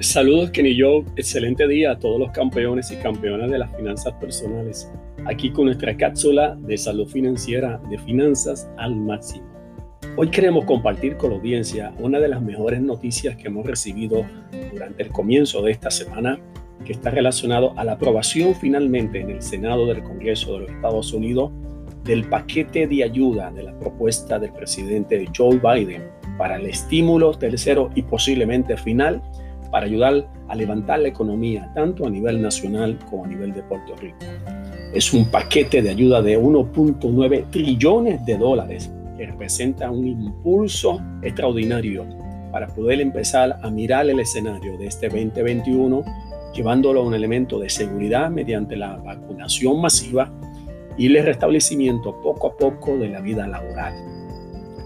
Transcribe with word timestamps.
Saludos 0.00 0.50
Kenny 0.50 0.80
Joe, 0.80 1.04
excelente 1.16 1.68
día 1.68 1.90
a 1.90 1.98
todos 1.98 2.18
los 2.18 2.30
campeones 2.30 2.90
y 2.90 2.96
campeonas 2.96 3.50
de 3.50 3.58
las 3.58 3.76
finanzas 3.76 4.14
personales. 4.14 4.90
Aquí 5.26 5.50
con 5.50 5.66
nuestra 5.66 5.94
cápsula 5.94 6.56
de 6.58 6.78
salud 6.78 7.06
financiera 7.06 7.78
de 7.90 7.98
finanzas 7.98 8.66
al 8.78 8.96
máximo. 8.96 9.44
Hoy 10.16 10.30
queremos 10.30 10.64
compartir 10.64 11.18
con 11.18 11.30
la 11.30 11.36
audiencia 11.36 11.92
una 11.98 12.18
de 12.18 12.28
las 12.28 12.40
mejores 12.40 12.80
noticias 12.80 13.36
que 13.36 13.48
hemos 13.48 13.66
recibido 13.66 14.24
durante 14.72 15.02
el 15.02 15.10
comienzo 15.10 15.60
de 15.60 15.72
esta 15.72 15.90
semana, 15.90 16.40
que 16.86 16.92
está 16.92 17.10
relacionado 17.10 17.78
a 17.78 17.84
la 17.84 17.92
aprobación 17.92 18.54
finalmente 18.54 19.20
en 19.20 19.28
el 19.28 19.42
Senado 19.42 19.84
del 19.84 20.02
Congreso 20.02 20.54
de 20.54 20.60
los 20.60 20.70
Estados 20.70 21.12
Unidos 21.12 21.52
del 22.04 22.24
paquete 22.24 22.86
de 22.86 23.04
ayuda 23.04 23.50
de 23.50 23.64
la 23.64 23.78
propuesta 23.78 24.38
del 24.38 24.54
presidente 24.54 25.28
Joe 25.36 25.58
Biden 25.58 26.04
para 26.38 26.56
el 26.56 26.64
estímulo 26.64 27.34
tercero 27.34 27.90
y 27.94 28.00
posiblemente 28.00 28.78
final 28.78 29.22
para 29.70 29.86
ayudar 29.86 30.26
a 30.48 30.54
levantar 30.54 31.00
la 31.00 31.08
economía 31.08 31.70
tanto 31.74 32.06
a 32.06 32.10
nivel 32.10 32.42
nacional 32.42 32.98
como 33.08 33.24
a 33.24 33.28
nivel 33.28 33.52
de 33.52 33.62
Puerto 33.62 33.94
Rico. 33.96 34.18
Es 34.92 35.12
un 35.12 35.30
paquete 35.30 35.82
de 35.82 35.90
ayuda 35.90 36.20
de 36.20 36.38
1.9 36.38 37.50
trillones 37.50 38.24
de 38.26 38.36
dólares 38.36 38.90
que 39.16 39.26
representa 39.26 39.90
un 39.90 40.06
impulso 40.06 41.00
extraordinario 41.22 42.04
para 42.50 42.66
poder 42.66 43.00
empezar 43.00 43.58
a 43.62 43.70
mirar 43.70 44.08
el 44.10 44.18
escenario 44.18 44.76
de 44.76 44.86
este 44.86 45.08
2021, 45.08 46.02
llevándolo 46.54 47.00
a 47.00 47.04
un 47.04 47.14
elemento 47.14 47.58
de 47.60 47.70
seguridad 47.70 48.30
mediante 48.30 48.76
la 48.76 48.96
vacunación 48.96 49.80
masiva 49.80 50.32
y 50.98 51.06
el 51.06 51.24
restablecimiento 51.24 52.20
poco 52.20 52.48
a 52.48 52.56
poco 52.56 52.98
de 52.98 53.08
la 53.08 53.20
vida 53.20 53.46
laboral. 53.46 53.94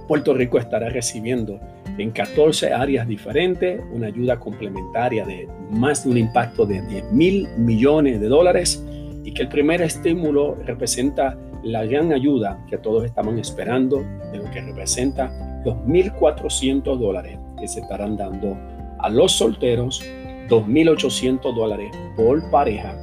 Puerto 0.07 0.35
Rico 0.35 0.59
estará 0.59 0.91
recibiendo 0.91 1.59
en 1.99 2.11
14 2.11 2.73
áreas 2.73 3.07
diferentes, 3.07 3.81
una 3.93 4.09
ayuda 4.09 4.39
complementaria 4.39 5.25
de 5.25 5.49
más 5.71 6.05
de 6.05 6.11
un 6.11 6.19
impacto 6.19 6.67
de 6.67 6.83
10 6.83 7.13
mil 7.13 7.49
millones 7.57 8.21
de 8.21 8.29
dólares 8.29 8.85
y 9.25 9.33
que 9.33 9.43
el 9.43 9.49
primer 9.49 9.81
estímulo 9.81 10.57
representa 10.65 11.39
la 11.63 11.85
gran 11.85 12.13
ayuda 12.13 12.65
que 12.69 12.79
todos 12.79 13.05
estaban 13.05 13.39
esperando, 13.39 14.05
de 14.33 14.39
lo 14.39 14.51
que 14.51 14.61
representa 14.61 15.63
los 15.65 15.77
1.400 15.77 16.99
dólares 16.99 17.39
que 17.59 17.67
se 17.67 17.81
estarán 17.81 18.17
dando 18.17 18.57
a 18.99 19.09
los 19.09 19.33
solteros, 19.33 20.03
2.800 20.49 21.55
dólares 21.55 21.91
por 22.17 22.51
pareja, 22.51 22.95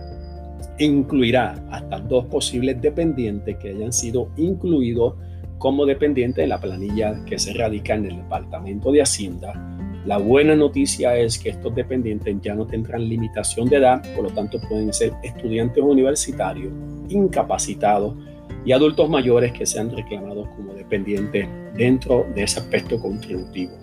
e 0.77 0.85
incluirá 0.85 1.55
hasta 1.71 1.99
dos 1.99 2.25
posibles 2.25 2.79
dependientes 2.81 3.57
que 3.57 3.69
hayan 3.69 3.91
sido 3.91 4.29
incluidos 4.37 5.15
como 5.61 5.85
dependiente 5.85 6.41
de 6.41 6.47
la 6.47 6.59
planilla 6.59 7.23
que 7.23 7.37
se 7.37 7.53
radica 7.53 7.93
en 7.93 8.05
el 8.07 8.17
Departamento 8.17 8.91
de 8.91 9.03
Hacienda. 9.03 9.53
La 10.07 10.17
buena 10.17 10.55
noticia 10.55 11.15
es 11.15 11.37
que 11.37 11.49
estos 11.49 11.75
dependientes 11.75 12.35
ya 12.41 12.55
no 12.55 12.65
tendrán 12.65 13.07
limitación 13.07 13.69
de 13.69 13.77
edad, 13.77 14.01
por 14.15 14.23
lo 14.23 14.31
tanto 14.31 14.59
pueden 14.67 14.91
ser 14.91 15.13
estudiantes 15.21 15.83
universitarios, 15.83 16.73
incapacitados 17.09 18.15
y 18.65 18.71
adultos 18.71 19.07
mayores 19.07 19.51
que 19.51 19.67
sean 19.67 19.95
reclamados 19.95 20.47
como 20.55 20.73
dependientes 20.73 21.47
dentro 21.77 22.25
de 22.33 22.41
ese 22.41 22.59
aspecto 22.59 22.99
contributivo. 22.99 23.73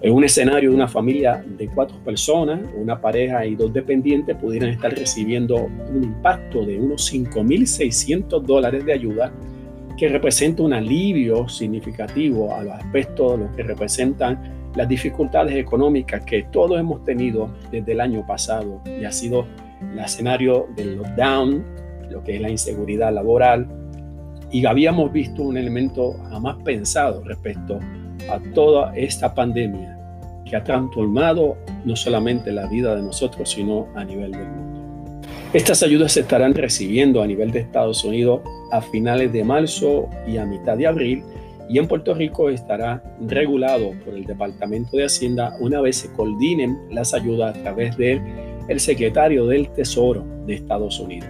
En 0.00 0.14
un 0.14 0.24
escenario 0.24 0.70
de 0.70 0.76
una 0.76 0.88
familia 0.88 1.44
de 1.46 1.68
cuatro 1.68 1.98
personas, 2.02 2.60
una 2.80 2.98
pareja 2.98 3.44
y 3.44 3.56
dos 3.56 3.74
dependientes 3.74 4.36
pudieran 4.36 4.70
estar 4.70 4.94
recibiendo 4.94 5.66
un 5.66 6.02
impacto 6.02 6.64
de 6.64 6.78
unos 6.80 7.12
5.600 7.12 8.40
dólares 8.40 8.86
de 8.86 8.92
ayuda 8.94 9.30
que 9.96 10.08
representa 10.08 10.62
un 10.62 10.72
alivio 10.72 11.48
significativo 11.48 12.54
a 12.54 12.62
los 12.62 12.72
aspectos 12.74 13.38
los 13.38 13.50
que 13.56 13.62
representan 13.62 14.70
las 14.74 14.88
dificultades 14.88 15.54
económicas 15.54 16.22
que 16.24 16.44
todos 16.44 16.78
hemos 16.80 17.04
tenido 17.04 17.48
desde 17.70 17.92
el 17.92 18.00
año 18.00 18.26
pasado 18.26 18.80
y 18.84 19.04
ha 19.04 19.12
sido 19.12 19.46
el 19.80 19.98
escenario 19.98 20.66
del 20.74 20.96
lockdown, 20.96 21.64
lo 22.10 22.22
que 22.24 22.36
es 22.36 22.40
la 22.40 22.50
inseguridad 22.50 23.12
laboral, 23.12 23.68
y 24.50 24.66
habíamos 24.66 25.12
visto 25.12 25.42
un 25.42 25.56
elemento 25.56 26.14
jamás 26.30 26.56
pensado 26.64 27.22
respecto 27.24 27.78
a 28.30 28.40
toda 28.52 28.96
esta 28.96 29.34
pandemia 29.34 29.98
que 30.44 30.56
ha 30.56 30.62
transformado 30.62 31.56
no 31.84 31.96
solamente 31.96 32.52
la 32.52 32.66
vida 32.66 32.94
de 32.94 33.02
nosotros, 33.02 33.50
sino 33.50 33.88
a 33.94 34.04
nivel 34.04 34.32
del 34.32 34.46
mundo. 34.46 34.63
Estas 35.54 35.84
ayudas 35.84 36.10
se 36.10 36.22
estarán 36.22 36.52
recibiendo 36.52 37.22
a 37.22 37.28
nivel 37.28 37.52
de 37.52 37.60
Estados 37.60 38.02
Unidos 38.02 38.40
a 38.72 38.82
finales 38.82 39.32
de 39.32 39.44
marzo 39.44 40.08
y 40.26 40.36
a 40.36 40.44
mitad 40.44 40.76
de 40.76 40.88
abril 40.88 41.22
y 41.68 41.78
en 41.78 41.86
Puerto 41.86 42.12
Rico 42.12 42.50
estará 42.50 43.04
regulado 43.20 43.92
por 44.04 44.14
el 44.14 44.24
Departamento 44.24 44.96
de 44.96 45.04
Hacienda 45.04 45.56
una 45.60 45.80
vez 45.80 45.98
se 45.98 46.12
coordinen 46.12 46.76
las 46.90 47.14
ayudas 47.14 47.56
a 47.56 47.62
través 47.62 47.96
del 47.96 48.20
el 48.66 48.80
secretario 48.80 49.46
del 49.46 49.68
Tesoro 49.68 50.26
de 50.44 50.54
Estados 50.54 50.98
Unidos. 50.98 51.28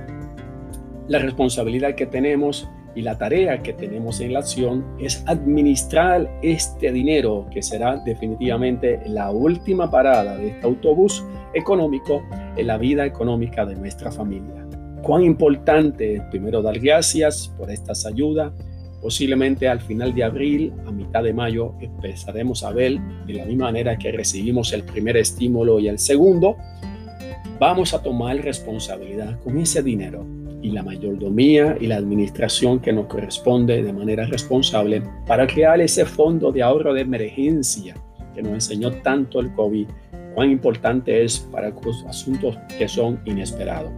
La 1.07 1.19
responsabilidad 1.19 1.95
que 1.95 2.07
tenemos 2.07 2.67
y 2.95 3.03
la 3.03 3.19
tarea 3.19 3.63
que 3.63 3.75
tenemos 3.75 4.21
en 4.21 4.33
la 4.33 4.39
acción 4.39 4.87
es 4.99 5.23
administrar 5.27 6.31
este 6.43 6.93
dinero 6.93 7.47
que 7.53 7.63
será 7.63 7.99
definitivamente 7.99 9.03
la 9.05 9.31
última 9.31 9.91
parada 9.91 10.39
de 10.39 10.49
este 10.49 10.67
autobús 10.67 11.23
económico 11.55 12.23
en 12.57 12.67
la 12.67 12.79
vida 12.79 13.07
económica 13.07 13.65
de 13.65 13.77
nuestra 13.77 14.11
familia. 14.11 14.67
Cuán 15.03 15.23
importante 15.23 16.17
es 16.17 16.23
primero 16.31 16.63
dar 16.63 16.79
gracias 16.79 17.53
por 17.59 17.71
estas 17.71 18.07
ayudas. 18.07 18.53
Posiblemente 19.03 19.69
al 19.69 19.81
final 19.81 20.15
de 20.15 20.25
abril, 20.25 20.73
a 20.87 20.91
mitad 20.91 21.23
de 21.23 21.35
mayo, 21.35 21.75
empezaremos 21.81 22.63
a 22.63 22.71
ver 22.71 22.99
de 23.27 23.35
la 23.35 23.45
misma 23.45 23.67
manera 23.67 23.99
que 23.99 24.11
recibimos 24.13 24.73
el 24.73 24.83
primer 24.83 25.19
estímulo 25.19 25.79
y 25.79 25.89
el 25.89 25.99
segundo, 25.99 26.57
vamos 27.59 27.93
a 27.93 28.03
tomar 28.03 28.37
responsabilidad 28.39 29.39
con 29.41 29.59
ese 29.59 29.83
dinero 29.83 30.27
y 30.63 30.71
la 30.71 30.83
mayordomía 30.83 31.77
y 31.79 31.87
la 31.87 31.97
administración 31.97 32.81
que 32.81 32.95
nos 32.95 33.07
corresponde 33.07 33.83
de 33.83 33.93
manera 33.93 34.25
responsable 34.25 35.03
para 35.27 35.47
crear 35.47 35.79
ese 35.83 36.07
fondo 36.07 36.51
de 36.51 36.63
ahorro 36.63 36.95
de 36.95 37.03
emergencia 37.03 37.95
que 38.35 38.43
nos 38.43 38.53
enseñó 38.53 38.91
tanto 39.03 39.41
el 39.41 39.53
COVID 39.53 39.87
cuán 40.35 40.51
importante 40.51 41.25
es 41.25 41.39
para 41.39 41.71
los 41.71 42.05
asuntos 42.07 42.59
que 42.79 42.89
son 42.89 43.21
inesperados. 43.25 43.93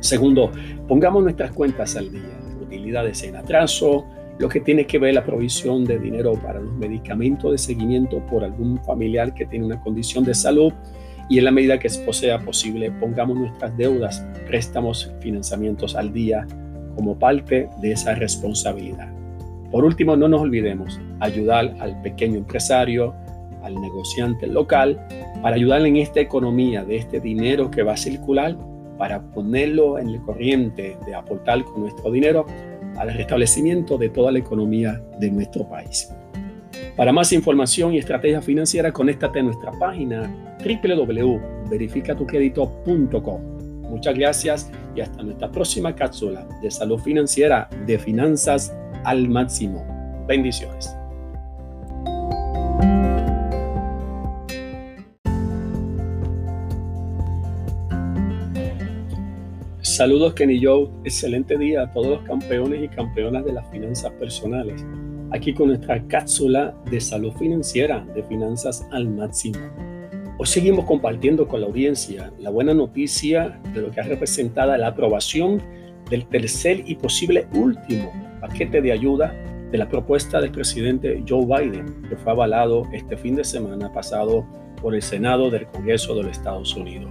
Segundo, 0.00 0.52
pongamos 0.86 1.22
nuestras 1.22 1.50
cuentas 1.52 1.96
al 1.96 2.10
día, 2.10 2.38
utilidades 2.60 3.22
en 3.22 3.36
atraso, 3.36 4.06
lo 4.38 4.48
que 4.48 4.60
tiene 4.60 4.86
que 4.86 4.98
ver 4.98 5.14
la 5.14 5.24
provisión 5.24 5.84
de 5.84 5.98
dinero 5.98 6.34
para 6.34 6.60
los 6.60 6.72
medicamentos 6.74 7.52
de 7.52 7.58
seguimiento 7.58 8.24
por 8.26 8.44
algún 8.44 8.78
familiar 8.84 9.32
que 9.34 9.46
tiene 9.46 9.64
una 9.64 9.80
condición 9.80 10.24
de 10.24 10.34
salud 10.34 10.72
y 11.28 11.38
en 11.38 11.44
la 11.44 11.50
medida 11.50 11.78
que 11.78 11.88
sea 11.88 12.38
posible 12.38 12.90
pongamos 12.92 13.36
nuestras 13.36 13.76
deudas, 13.76 14.24
préstamos, 14.46 15.10
financiamientos 15.20 15.96
al 15.96 16.12
día 16.12 16.46
como 16.94 17.18
parte 17.18 17.68
de 17.80 17.92
esa 17.92 18.14
responsabilidad. 18.14 19.12
Por 19.70 19.84
último, 19.84 20.16
no 20.16 20.28
nos 20.28 20.42
olvidemos 20.42 21.00
ayudar 21.20 21.74
al 21.80 22.00
pequeño 22.02 22.36
empresario, 22.36 23.14
al 23.66 23.80
negociante 23.80 24.46
local 24.46 24.98
para 25.42 25.56
ayudarle 25.56 25.88
en 25.88 25.96
esta 25.96 26.20
economía 26.20 26.84
de 26.84 26.96
este 26.96 27.20
dinero 27.20 27.70
que 27.70 27.82
va 27.82 27.92
a 27.92 27.96
circular 27.96 28.56
para 28.98 29.22
ponerlo 29.32 29.98
en 29.98 30.08
el 30.08 30.20
corriente 30.22 30.96
de 31.04 31.14
aportar 31.14 31.62
con 31.64 31.82
nuestro 31.82 32.10
dinero 32.10 32.46
al 32.96 33.12
restablecimiento 33.12 33.98
de 33.98 34.08
toda 34.08 34.32
la 34.32 34.38
economía 34.38 35.02
de 35.20 35.30
nuestro 35.30 35.68
país. 35.68 36.10
Para 36.96 37.12
más 37.12 37.30
información 37.32 37.92
y 37.92 37.98
estrategia 37.98 38.40
financiera, 38.40 38.90
conéctate 38.92 39.40
a 39.40 39.42
nuestra 39.42 39.72
página 39.72 40.34
www.verificatucredito.com. 40.64 43.56
Muchas 43.82 44.14
gracias 44.14 44.72
y 44.94 45.02
hasta 45.02 45.22
nuestra 45.22 45.52
próxima 45.52 45.94
cápsula 45.94 46.48
de 46.62 46.70
salud 46.70 46.98
financiera 46.98 47.68
de 47.86 47.98
finanzas 47.98 48.74
al 49.04 49.28
máximo. 49.28 49.84
Bendiciones. 50.26 50.96
Saludos 59.96 60.34
Kenny 60.34 60.62
Joe, 60.62 60.90
excelente 61.04 61.56
día 61.56 61.80
a 61.80 61.90
todos 61.90 62.08
los 62.08 62.22
campeones 62.24 62.84
y 62.84 62.88
campeonas 62.88 63.46
de 63.46 63.54
las 63.54 63.66
finanzas 63.70 64.12
personales. 64.12 64.84
Aquí 65.30 65.54
con 65.54 65.68
nuestra 65.68 66.06
cápsula 66.06 66.76
de 66.90 67.00
salud 67.00 67.32
financiera, 67.38 68.06
de 68.14 68.22
finanzas 68.24 68.86
al 68.92 69.08
máximo. 69.08 69.56
Hoy 70.38 70.46
seguimos 70.46 70.84
compartiendo 70.84 71.48
con 71.48 71.62
la 71.62 71.68
audiencia 71.68 72.30
la 72.38 72.50
buena 72.50 72.74
noticia 72.74 73.58
de 73.72 73.80
lo 73.80 73.90
que 73.90 74.02
ha 74.02 74.04
representado 74.04 74.76
la 74.76 74.88
aprobación 74.88 75.62
del 76.10 76.26
tercer 76.26 76.82
y 76.86 76.96
posible 76.96 77.48
último 77.54 78.12
paquete 78.42 78.82
de 78.82 78.92
ayuda 78.92 79.32
de 79.72 79.78
la 79.78 79.88
propuesta 79.88 80.42
del 80.42 80.50
presidente 80.50 81.24
Joe 81.26 81.46
Biden, 81.46 82.02
que 82.06 82.16
fue 82.16 82.32
avalado 82.32 82.82
este 82.92 83.16
fin 83.16 83.34
de 83.34 83.44
semana 83.44 83.90
pasado 83.90 84.46
por 84.82 84.94
el 84.94 85.00
Senado 85.00 85.48
del 85.48 85.66
Congreso 85.68 86.14
de 86.14 86.24
los 86.24 86.32
Estados 86.32 86.76
Unidos. 86.76 87.10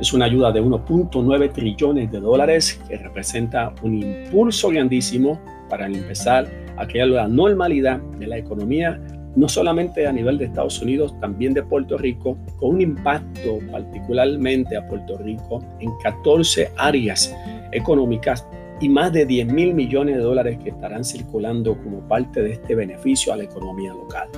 Es 0.00 0.12
una 0.12 0.26
ayuda 0.26 0.52
de 0.52 0.62
1.9 0.62 1.52
trillones 1.52 2.10
de 2.12 2.20
dólares 2.20 2.80
que 2.88 2.96
representa 2.96 3.74
un 3.82 4.02
impulso 4.02 4.68
grandísimo 4.68 5.40
para 5.68 5.86
empezar 5.86 6.48
a 6.76 6.86
crear 6.86 7.08
la 7.08 7.26
normalidad 7.26 7.98
de 8.18 8.26
la 8.28 8.38
economía 8.38 9.00
no 9.36 9.48
solamente 9.48 10.06
a 10.06 10.12
nivel 10.12 10.38
de 10.38 10.46
Estados 10.46 10.80
Unidos, 10.82 11.14
también 11.20 11.54
de 11.54 11.62
Puerto 11.62 11.96
Rico, 11.96 12.36
con 12.58 12.76
un 12.76 12.80
impacto 12.80 13.60
particularmente 13.70 14.76
a 14.76 14.86
Puerto 14.88 15.16
Rico 15.18 15.62
en 15.78 15.90
14 16.02 16.72
áreas 16.76 17.36
económicas 17.70 18.46
y 18.80 18.88
más 18.88 19.12
de 19.12 19.26
10 19.26 19.52
mil 19.52 19.74
millones 19.74 20.16
de 20.16 20.22
dólares 20.22 20.58
que 20.62 20.70
estarán 20.70 21.04
circulando 21.04 21.76
como 21.82 22.00
parte 22.08 22.42
de 22.42 22.52
este 22.52 22.74
beneficio 22.74 23.32
a 23.32 23.36
la 23.36 23.44
economía 23.44 23.92
local. 23.92 24.28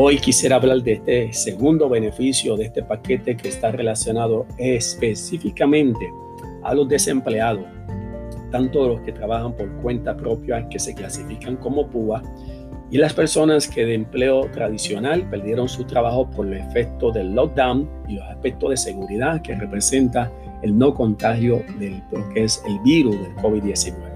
Hoy 0.00 0.18
quisiera 0.18 0.54
hablar 0.54 0.80
de 0.84 0.92
este 0.92 1.32
segundo 1.32 1.88
beneficio 1.88 2.56
de 2.56 2.66
este 2.66 2.84
paquete 2.84 3.36
que 3.36 3.48
está 3.48 3.72
relacionado 3.72 4.46
específicamente 4.56 6.08
a 6.62 6.72
los 6.72 6.88
desempleados, 6.88 7.64
tanto 8.52 8.86
los 8.86 9.00
que 9.00 9.10
trabajan 9.10 9.56
por 9.56 9.68
cuenta 9.82 10.16
propia 10.16 10.68
que 10.68 10.78
se 10.78 10.94
clasifican 10.94 11.56
como 11.56 11.90
PUA 11.90 12.22
y 12.92 12.98
las 12.98 13.12
personas 13.12 13.66
que 13.66 13.86
de 13.86 13.94
empleo 13.94 14.48
tradicional 14.52 15.28
perdieron 15.28 15.68
su 15.68 15.82
trabajo 15.82 16.30
por 16.30 16.46
el 16.46 16.58
efecto 16.58 17.10
del 17.10 17.34
lockdown 17.34 17.90
y 18.06 18.12
los 18.14 18.24
aspectos 18.28 18.70
de 18.70 18.76
seguridad 18.76 19.42
que 19.42 19.56
representa 19.56 20.30
el 20.62 20.78
no 20.78 20.94
contagio 20.94 21.64
del 21.80 22.00
lo 22.12 22.28
que 22.28 22.44
es 22.44 22.62
el 22.68 22.78
virus 22.84 23.16
del 23.20 23.34
COVID-19. 23.34 24.07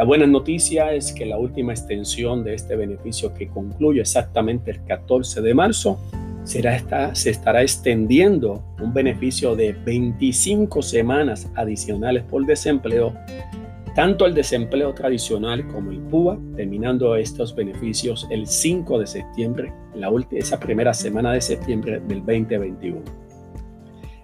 La 0.00 0.06
buena 0.06 0.26
noticia 0.26 0.94
es 0.94 1.12
que 1.12 1.26
la 1.26 1.36
última 1.36 1.74
extensión 1.74 2.42
de 2.42 2.54
este 2.54 2.74
beneficio 2.74 3.34
que 3.34 3.48
concluye 3.48 4.00
exactamente 4.00 4.70
el 4.70 4.82
14 4.86 5.42
de 5.42 5.52
marzo 5.52 6.00
será 6.42 6.74
esta, 6.74 7.14
se 7.14 7.28
estará 7.28 7.60
extendiendo 7.60 8.64
un 8.80 8.94
beneficio 8.94 9.54
de 9.54 9.74
25 9.74 10.80
semanas 10.80 11.50
adicionales 11.54 12.22
por 12.22 12.46
desempleo 12.46 13.12
tanto 13.94 14.24
el 14.24 14.32
desempleo 14.32 14.94
tradicional 14.94 15.68
como 15.68 15.90
el 15.90 15.98
PUA, 15.98 16.38
terminando 16.56 17.14
estos 17.14 17.54
beneficios 17.54 18.26
el 18.30 18.46
5 18.46 19.00
de 19.00 19.06
septiembre, 19.06 19.72
la 19.94 20.10
esa 20.30 20.58
primera 20.58 20.94
semana 20.94 21.34
de 21.34 21.42
septiembre 21.42 22.00
del 22.00 22.20
2021. 22.20 23.29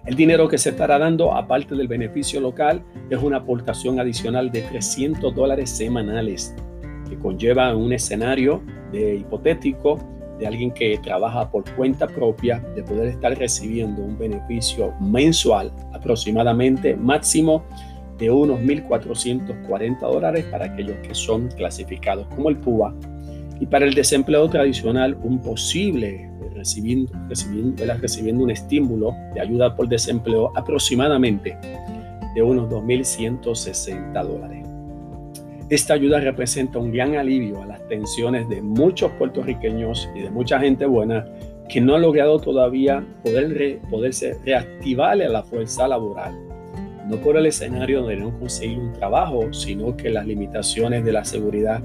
El 0.07 0.15
dinero 0.15 0.47
que 0.47 0.57
se 0.57 0.69
estará 0.69 0.97
dando, 0.97 1.33
aparte 1.33 1.75
del 1.75 1.89
beneficio 1.89 2.39
local, 2.39 2.81
es 3.09 3.21
una 3.21 3.37
aportación 3.37 3.99
adicional 3.99 4.49
de 4.49 4.61
300 4.61 5.35
dólares 5.35 5.69
semanales, 5.69 6.55
que 7.09 7.17
conlleva 7.17 7.75
un 7.75 7.91
escenario 7.91 8.63
de 8.93 9.15
hipotético 9.15 9.99
de 10.39 10.47
alguien 10.47 10.71
que 10.71 10.97
trabaja 11.03 11.51
por 11.51 11.69
cuenta 11.75 12.07
propia 12.07 12.59
de 12.73 12.83
poder 12.83 13.07
estar 13.09 13.37
recibiendo 13.37 14.01
un 14.01 14.17
beneficio 14.17 14.93
mensual 15.01 15.73
aproximadamente 15.93 16.95
máximo 16.95 17.65
de 18.17 18.31
unos 18.31 18.61
1.440 18.61 19.99
dólares 19.99 20.45
para 20.45 20.67
aquellos 20.67 20.95
que 21.05 21.13
son 21.13 21.49
clasificados 21.49 22.27
como 22.27 22.47
el 22.47 22.55
PUA 22.55 22.95
y 23.59 23.65
para 23.65 23.85
el 23.85 23.93
desempleo 23.93 24.49
tradicional 24.49 25.17
un 25.23 25.39
posible 25.39 26.29
recibiendo, 26.53 27.11
recibiendo, 27.29 27.85
recibiendo 27.99 28.43
un 28.43 28.51
estímulo 28.51 29.15
de 29.33 29.41
ayuda 29.41 29.75
por 29.75 29.87
desempleo 29.87 30.51
aproximadamente 30.55 31.57
de 32.35 32.41
unos 32.41 32.69
2.160 32.69 34.23
dólares. 34.23 34.67
Esta 35.69 35.95
ayuda 35.95 36.19
representa 36.19 36.79
un 36.79 36.91
gran 36.91 37.15
alivio 37.15 37.61
a 37.61 37.65
las 37.65 37.85
tensiones 37.87 38.47
de 38.47 38.61
muchos 38.61 39.11
puertorriqueños 39.13 40.09
y 40.15 40.21
de 40.21 40.29
mucha 40.29 40.59
gente 40.59 40.85
buena 40.85 41.25
que 41.67 41.81
no 41.81 41.95
ha 41.95 41.99
logrado 41.99 42.39
todavía 42.39 43.05
poder 43.23 43.79
poderse 43.89 44.37
reactivar 44.45 45.21
a 45.21 45.27
la 45.27 45.43
fuerza 45.43 45.87
laboral 45.87 46.47
no 47.07 47.17
por 47.17 47.37
el 47.37 47.45
escenario 47.45 48.05
de 48.05 48.17
no 48.17 48.37
conseguir 48.37 48.79
un 48.79 48.93
trabajo, 48.93 49.53
sino 49.53 49.95
que 49.95 50.09
las 50.09 50.25
limitaciones 50.27 51.05
de 51.05 51.13
la 51.13 51.23
seguridad 51.23 51.81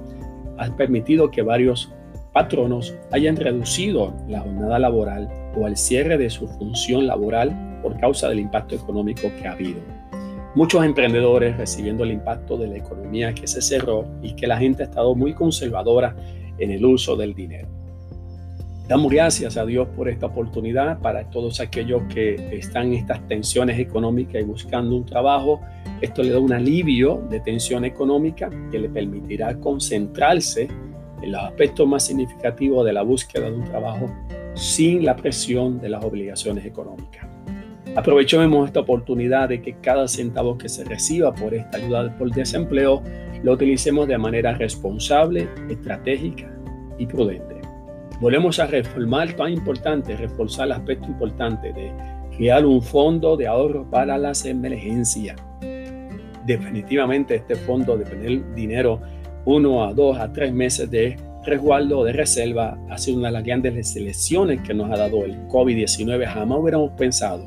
han 0.58 0.76
permitido 0.76 1.30
que 1.30 1.42
varios 1.42 1.92
patronos 2.32 2.94
hayan 3.10 3.36
reducido 3.36 4.14
la 4.28 4.40
jornada 4.40 4.78
laboral 4.78 5.28
o 5.56 5.66
el 5.66 5.76
cierre 5.76 6.16
de 6.16 6.30
su 6.30 6.48
función 6.48 7.06
laboral 7.06 7.80
por 7.82 7.98
causa 7.98 8.28
del 8.28 8.40
impacto 8.40 8.74
económico 8.74 9.30
que 9.38 9.46
ha 9.46 9.52
habido. 9.52 9.80
Muchos 10.54 10.84
emprendedores 10.84 11.56
recibiendo 11.56 12.04
el 12.04 12.12
impacto 12.12 12.56
de 12.56 12.68
la 12.68 12.76
economía 12.76 13.34
que 13.34 13.46
se 13.46 13.62
cerró 13.62 14.06
y 14.22 14.34
que 14.34 14.46
la 14.46 14.58
gente 14.58 14.82
ha 14.82 14.86
estado 14.86 15.14
muy 15.14 15.34
conservadora 15.34 16.14
en 16.58 16.70
el 16.70 16.84
uso 16.84 17.16
del 17.16 17.34
dinero. 17.34 17.68
Damos 18.88 19.12
gracias 19.12 19.56
a 19.56 19.64
Dios 19.64 19.88
por 19.96 20.08
esta 20.08 20.26
oportunidad 20.26 20.98
para 21.00 21.30
todos 21.30 21.60
aquellos 21.60 22.02
que 22.12 22.34
están 22.56 22.88
en 22.88 22.94
estas 22.94 23.26
tensiones 23.28 23.78
económicas 23.78 24.42
y 24.42 24.44
buscando 24.44 24.96
un 24.96 25.06
trabajo. 25.06 25.60
Esto 26.00 26.22
le 26.22 26.30
da 26.30 26.40
un 26.40 26.52
alivio 26.52 27.24
de 27.30 27.38
tensión 27.40 27.84
económica 27.84 28.50
que 28.70 28.80
le 28.80 28.88
permitirá 28.88 29.54
concentrarse 29.60 30.68
en 31.22 31.32
los 31.32 31.42
aspectos 31.42 31.86
más 31.86 32.04
significativos 32.04 32.84
de 32.84 32.92
la 32.92 33.02
búsqueda 33.02 33.48
de 33.48 33.56
un 33.56 33.64
trabajo 33.64 34.12
sin 34.54 35.04
la 35.04 35.14
presión 35.14 35.80
de 35.80 35.88
las 35.88 36.04
obligaciones 36.04 36.66
económicas. 36.66 37.26
Aprovechemos 37.94 38.66
esta 38.66 38.80
oportunidad 38.80 39.48
de 39.48 39.62
que 39.62 39.74
cada 39.74 40.08
centavo 40.08 40.58
que 40.58 40.68
se 40.68 40.84
reciba 40.84 41.32
por 41.32 41.54
esta 41.54 41.76
ayuda 41.76 42.16
por 42.18 42.30
desempleo 42.32 43.02
lo 43.42 43.52
utilicemos 43.52 44.08
de 44.08 44.18
manera 44.18 44.54
responsable, 44.54 45.48
estratégica 45.68 46.50
y 46.98 47.06
prudente. 47.06 47.51
Volvemos 48.22 48.60
a 48.60 48.68
reformar 48.68 49.32
tan 49.32 49.52
importante, 49.52 50.16
reforzar 50.16 50.66
el 50.66 50.72
aspecto 50.72 51.08
importante 51.08 51.72
de 51.72 51.92
crear 52.36 52.64
un 52.64 52.80
fondo 52.80 53.36
de 53.36 53.48
ahorro 53.48 53.84
para 53.90 54.16
las 54.16 54.44
emergencias. 54.44 55.36
Definitivamente 56.46 57.34
este 57.34 57.56
fondo 57.56 57.98
de 57.98 58.04
tener 58.04 58.54
dinero 58.54 59.00
uno 59.44 59.82
a 59.82 59.92
dos 59.92 60.16
a 60.18 60.32
tres 60.32 60.52
meses 60.52 60.88
de 60.88 61.16
resguardo 61.44 62.04
de 62.04 62.12
reserva 62.12 62.78
ha 62.88 62.96
sido 62.96 63.18
una 63.18 63.26
de 63.26 63.32
las 63.32 63.42
grandes 63.42 63.88
selecciones 63.88 64.60
que 64.60 64.72
nos 64.72 64.88
ha 64.92 64.96
dado 64.96 65.24
el 65.24 65.48
COVID-19. 65.48 66.24
Jamás 66.24 66.58
hubiéramos 66.60 66.92
pensado 66.92 67.44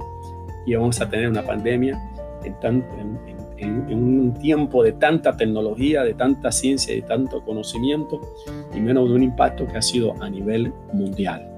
que 0.65 0.71
íbamos 0.71 0.99
a 0.99 1.09
tener 1.09 1.29
una 1.29 1.43
pandemia 1.43 1.97
en, 2.43 2.53
en, 2.63 3.34
en, 3.57 3.93
un 3.93 4.33
tiempo 4.33 4.83
de 4.83 4.93
tanta 4.93 5.35
tecnología, 5.35 6.03
de 6.03 6.13
tanta 6.13 6.51
ciencia 6.51 6.93
de 6.93 7.01
tanto 7.01 7.43
conocimiento, 7.43 8.21
y 8.75 8.79
menos 8.79 9.09
de 9.09 9.15
un 9.15 9.23
impacto 9.23 9.67
que 9.67 9.77
ha 9.77 9.81
sido 9.81 10.13
a 10.21 10.29
nivel 10.29 10.71
mundial. 10.93 11.49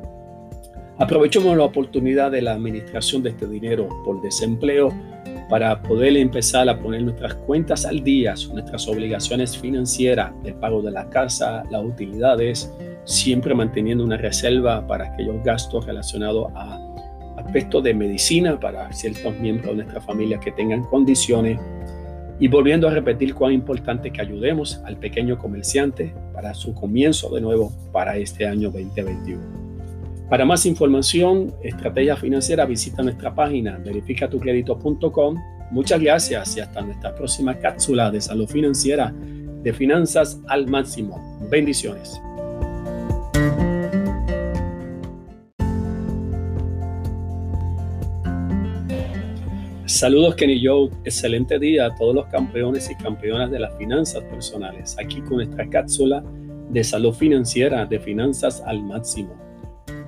Aprovechemos 1.00 1.56
la 1.56 1.64
oportunidad 1.64 2.32
de 2.32 2.42
la 2.42 2.54
administración 2.54 3.22
de 3.22 3.30
este 3.30 3.48
dinero 3.48 3.88
por 4.04 4.22
desempleo 4.22 4.92
para 5.50 5.82
poder 5.82 6.18
empezar 6.18 6.68
a 6.68 6.80
poner 6.80 7.04
nuestras 7.04 7.36
cuentas 7.36 7.86
al 7.86 8.04
día, 8.04 8.34
nuestras 8.52 8.88
obligaciones 8.88 9.58
financieras, 9.58 10.32
el 10.44 10.56
pago 10.56 10.82
de 10.82 10.92
la 10.92 11.10
casa, 11.10 11.64
las 11.70 11.84
utilidades, 11.84 12.74
siempre 13.06 13.56
manteniendo 13.56 14.04
una 14.04 14.18
reserva 14.18 14.86
para 14.86 15.06
aquellos 15.06 15.42
gastos 15.44 15.86
relacionados 15.86 16.48
a 16.56 16.87
aspectos 17.48 17.82
de 17.84 17.94
medicina 17.94 18.60
para 18.60 18.92
ciertos 18.92 19.34
miembros 19.40 19.70
de 19.70 19.84
nuestra 19.84 20.02
familia 20.02 20.38
que 20.40 20.52
tengan 20.52 20.84
condiciones 20.84 21.58
y 22.40 22.48
volviendo 22.50 22.88
a 22.88 22.92
repetir 22.92 23.34
cuán 23.34 23.54
importante 23.54 24.12
que 24.12 24.22
ayudemos 24.22 24.82
al 24.86 24.98
pequeño 24.98 25.38
comerciante 25.38 26.14
para 26.34 26.54
su 26.54 26.74
comienzo 26.74 27.34
de 27.34 27.42
nuevo 27.42 27.72
para 27.94 28.18
este 28.18 28.46
año 28.46 28.70
2021. 28.70 29.42
Para 30.30 30.44
más 30.44 30.66
información, 30.66 31.54
estrategia 31.64 32.18
financiera, 32.18 32.66
visita 32.66 33.02
nuestra 33.02 33.34
página 33.34 33.78
verificatucredito.com. 33.78 35.38
Muchas 35.72 36.02
gracias 36.02 36.58
y 36.58 36.60
hasta 36.60 36.82
nuestra 36.82 37.16
próxima 37.16 37.56
cápsula 37.56 38.12
de 38.12 38.20
salud 38.20 38.48
financiera 38.48 39.14
de 39.64 39.74
finanzas 39.74 40.40
al 40.48 40.68
máximo. 40.68 41.40
Bendiciones. 41.50 42.22
Saludos 49.98 50.36
Kenny 50.36 50.64
Joe, 50.64 50.92
excelente 51.06 51.58
día 51.58 51.88
a 51.88 51.96
todos 51.96 52.14
los 52.14 52.28
campeones 52.28 52.88
y 52.92 52.96
campeonas 53.04 53.50
de 53.50 53.58
las 53.58 53.76
finanzas 53.78 54.24
personales, 54.26 54.96
aquí 55.00 55.22
con 55.22 55.38
nuestra 55.38 55.68
cápsula 55.68 56.24
de 56.70 56.84
salud 56.84 57.12
financiera 57.16 57.84
de 57.84 58.00
finanzas 58.00 58.62
al 58.68 58.84
máximo. 58.84 59.34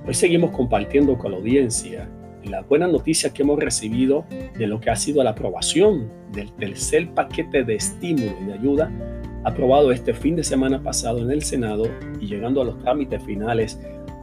Hoy 0.06 0.14
seguimos 0.14 0.52
compartiendo 0.52 1.18
con 1.18 1.32
la 1.32 1.38
audiencia 1.38 2.08
la 2.44 2.60
buena 2.60 2.86
noticia 2.86 3.30
que 3.30 3.42
hemos 3.42 3.58
recibido 3.58 4.24
de 4.56 4.68
lo 4.68 4.78
que 4.78 4.90
ha 4.90 4.94
sido 4.94 5.24
la 5.24 5.30
aprobación 5.30 6.08
del 6.30 6.52
tercer 6.52 7.12
paquete 7.12 7.64
de 7.64 7.74
estímulo 7.74 8.32
y 8.42 8.44
de 8.44 8.52
ayuda 8.52 8.92
aprobado 9.42 9.90
este 9.90 10.14
fin 10.14 10.36
de 10.36 10.44
semana 10.44 10.80
pasado 10.80 11.18
en 11.18 11.32
el 11.32 11.42
Senado 11.42 11.86
y 12.20 12.28
llegando 12.28 12.62
a 12.62 12.64
los 12.64 12.78
trámites 12.78 13.24
finales 13.24 13.80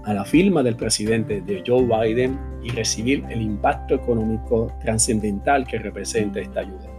a 0.07 0.13
la 0.13 0.23
firma 0.23 0.63
del 0.63 0.77
presidente 0.77 1.41
de 1.41 1.61
Joe 1.67 1.83
Biden 1.83 2.39
y 2.63 2.69
recibir 2.69 3.25
el 3.29 3.41
impacto 3.41 3.93
económico 3.93 4.71
trascendental 4.79 5.67
que 5.67 5.79
representa 5.79 6.39
esta 6.39 6.61
ayuda. 6.61 6.89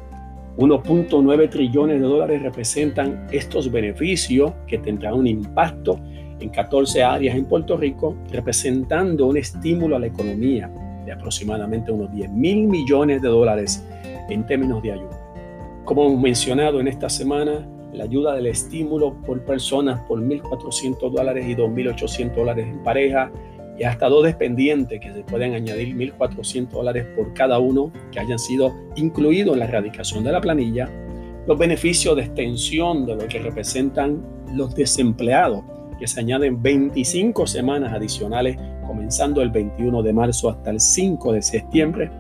1.9 0.58 1.48
trillones 1.48 2.00
de 2.00 2.06
dólares 2.06 2.42
representan 2.42 3.26
estos 3.32 3.72
beneficios 3.72 4.52
que 4.66 4.76
tendrán 4.76 5.14
un 5.14 5.26
impacto 5.26 5.98
en 6.38 6.50
14 6.50 7.02
áreas 7.02 7.34
en 7.34 7.46
Puerto 7.46 7.78
Rico, 7.78 8.14
representando 8.30 9.26
un 9.26 9.38
estímulo 9.38 9.96
a 9.96 10.00
la 10.00 10.08
economía 10.08 10.70
de 11.06 11.12
aproximadamente 11.12 11.90
unos 11.90 12.12
10 12.12 12.30
mil 12.32 12.68
millones 12.68 13.22
de 13.22 13.28
dólares 13.28 13.82
en 14.28 14.44
términos 14.44 14.82
de 14.82 14.92
ayuda. 14.92 15.18
Como 15.86 16.04
hemos 16.04 16.20
mencionado 16.20 16.78
en 16.78 16.88
esta 16.88 17.08
semana, 17.08 17.66
la 17.92 18.04
ayuda 18.04 18.35
del 18.35 18.47
estímulo 18.47 19.14
por 19.23 19.45
personas 19.45 20.00
por 20.07 20.21
1.400 20.21 21.11
dólares 21.11 21.47
y 21.49 21.54
2.800 21.54 22.35
dólares 22.35 22.66
en 22.66 22.83
pareja 22.83 23.30
y 23.78 23.85
hasta 23.85 24.09
dos 24.09 24.25
dependientes 24.25 25.00
que 25.00 25.12
se 25.12 25.23
pueden 25.23 25.54
añadir 25.54 25.95
1.400 25.97 26.68
dólares 26.68 27.07
por 27.16 27.33
cada 27.35 27.59
uno 27.59 27.92
que 28.11 28.18
hayan 28.18 28.38
sido 28.38 28.75
incluidos 28.97 29.54
en 29.54 29.61
la 29.61 29.66
erradicación 29.66 30.25
de 30.25 30.33
la 30.33 30.40
planilla, 30.40 30.90
los 31.47 31.57
beneficios 31.57 32.16
de 32.16 32.23
extensión 32.23 33.07
de 33.07 33.14
lo 33.14 33.28
que 33.28 33.38
representan 33.38 34.23
los 34.54 34.75
desempleados, 34.75 35.62
que 35.99 36.07
se 36.07 36.21
añaden 36.21 36.61
25 36.61 37.47
semanas 37.47 37.92
adicionales 37.92 38.57
comenzando 38.87 39.42
el 39.42 39.50
21 39.50 40.02
de 40.02 40.12
marzo 40.12 40.50
hasta 40.50 40.71
el 40.71 40.80
5 40.80 41.33
de 41.33 41.42
septiembre, 41.42 42.11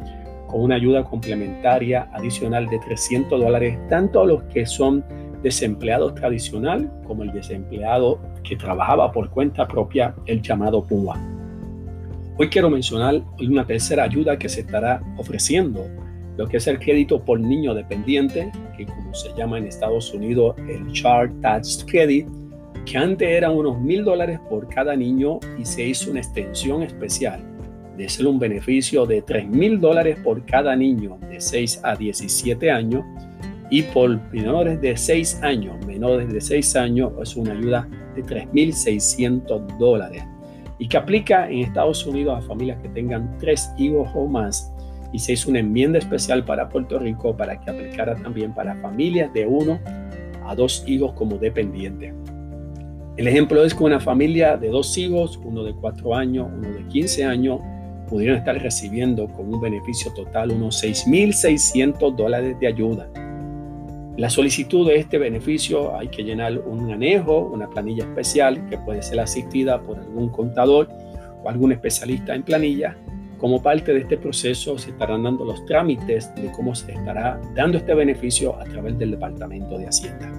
con 0.46 0.62
una 0.62 0.76
ayuda 0.76 1.04
complementaria 1.04 2.08
adicional 2.12 2.68
de 2.68 2.78
300 2.78 3.40
dólares, 3.40 3.78
tanto 3.88 4.20
a 4.20 4.26
los 4.26 4.42
que 4.44 4.64
son 4.64 5.04
desempleados 5.42 6.14
tradicional 6.14 6.90
como 7.06 7.22
el 7.22 7.32
desempleado 7.32 8.20
que 8.42 8.56
trabajaba 8.56 9.12
por 9.12 9.30
cuenta 9.30 9.66
propia, 9.66 10.14
el 10.26 10.42
llamado 10.42 10.84
PUA. 10.84 11.18
Hoy 12.38 12.48
quiero 12.48 12.70
mencionar 12.70 13.22
una 13.40 13.66
tercera 13.66 14.04
ayuda 14.04 14.38
que 14.38 14.48
se 14.48 14.60
estará 14.60 15.02
ofreciendo, 15.16 15.86
lo 16.36 16.46
que 16.46 16.58
es 16.58 16.66
el 16.68 16.78
crédito 16.78 17.24
por 17.24 17.40
niño 17.40 17.74
dependiente, 17.74 18.52
que 18.76 18.86
como 18.86 19.12
se 19.12 19.34
llama 19.34 19.58
en 19.58 19.66
Estados 19.66 20.14
Unidos 20.14 20.54
el 20.68 20.86
Child 20.92 21.40
Tax 21.40 21.84
Credit, 21.88 22.28
que 22.84 22.96
antes 22.96 23.28
eran 23.28 23.56
unos 23.56 23.80
mil 23.80 24.04
dólares 24.04 24.38
por 24.48 24.68
cada 24.68 24.94
niño 24.94 25.40
y 25.58 25.64
se 25.64 25.88
hizo 25.88 26.10
una 26.10 26.20
extensión 26.20 26.82
especial 26.82 27.42
de 27.98 28.08
ser 28.08 28.28
un 28.28 28.38
beneficio 28.38 29.04
de 29.04 29.22
3 29.22 29.48
mil 29.48 29.80
dólares 29.80 30.16
por 30.22 30.46
cada 30.46 30.76
niño 30.76 31.18
de 31.28 31.40
6 31.40 31.80
a 31.82 31.96
17 31.96 32.70
años 32.70 33.04
y 33.70 33.82
por 33.82 34.20
menores 34.32 34.80
de 34.80 34.96
6 34.96 35.42
años, 35.42 35.84
menores 35.86 36.32
de 36.32 36.40
6 36.40 36.76
años, 36.76 37.12
es 37.20 37.36
una 37.36 37.52
ayuda 37.52 37.88
de 38.14 38.24
3.600 38.24 39.78
dólares. 39.78 40.22
Y 40.78 40.88
que 40.88 40.96
aplica 40.96 41.50
en 41.50 41.60
Estados 41.60 42.06
Unidos 42.06 42.38
a 42.38 42.46
familias 42.46 42.80
que 42.80 42.88
tengan 42.88 43.36
3 43.38 43.72
hijos 43.78 44.08
o 44.14 44.26
más. 44.26 44.72
Y 45.12 45.18
se 45.18 45.32
hizo 45.32 45.50
una 45.50 45.58
enmienda 45.58 45.98
especial 45.98 46.44
para 46.44 46.68
Puerto 46.68 46.98
Rico 46.98 47.36
para 47.36 47.60
que 47.60 47.70
aplicara 47.70 48.14
también 48.16 48.54
para 48.54 48.74
familias 48.76 49.32
de 49.34 49.46
1 49.46 49.80
a 50.46 50.54
2 50.54 50.84
hijos 50.86 51.12
como 51.12 51.36
dependientes. 51.36 52.14
El 53.16 53.26
ejemplo 53.26 53.64
es 53.64 53.74
que 53.74 53.82
una 53.82 53.98
familia 53.98 54.56
de 54.56 54.68
dos 54.68 54.96
hijos, 54.96 55.40
uno 55.44 55.64
de 55.64 55.74
4 55.74 56.14
años, 56.14 56.46
uno 56.56 56.68
de 56.70 56.86
15 56.86 57.24
años, 57.24 57.60
pudieron 58.08 58.38
estar 58.38 58.56
recibiendo 58.56 59.26
con 59.26 59.52
un 59.52 59.60
beneficio 59.60 60.12
total 60.14 60.52
unos 60.52 60.82
6.600 60.82 62.14
dólares 62.14 62.58
de 62.60 62.66
ayuda 62.68 63.10
la 64.18 64.28
solicitud 64.28 64.88
de 64.88 64.96
este 64.96 65.16
beneficio 65.16 65.96
hay 65.96 66.08
que 66.08 66.24
llenar 66.24 66.58
un 66.58 66.90
anejo, 66.90 67.38
una 67.38 67.70
planilla 67.70 68.02
especial 68.02 68.68
que 68.68 68.76
puede 68.76 69.00
ser 69.00 69.20
asistida 69.20 69.80
por 69.80 69.96
algún 69.96 70.28
contador 70.30 70.88
o 71.44 71.48
algún 71.48 71.70
especialista 71.70 72.34
en 72.34 72.42
planilla. 72.42 72.96
Como 73.38 73.62
parte 73.62 73.94
de 73.94 74.00
este 74.00 74.18
proceso 74.18 74.76
se 74.76 74.90
estarán 74.90 75.22
dando 75.22 75.44
los 75.44 75.64
trámites 75.66 76.34
de 76.34 76.50
cómo 76.50 76.74
se 76.74 76.90
estará 76.90 77.40
dando 77.54 77.78
este 77.78 77.94
beneficio 77.94 78.58
a 78.58 78.64
través 78.64 78.98
del 78.98 79.12
Departamento 79.12 79.78
de 79.78 79.86
Hacienda. 79.86 80.32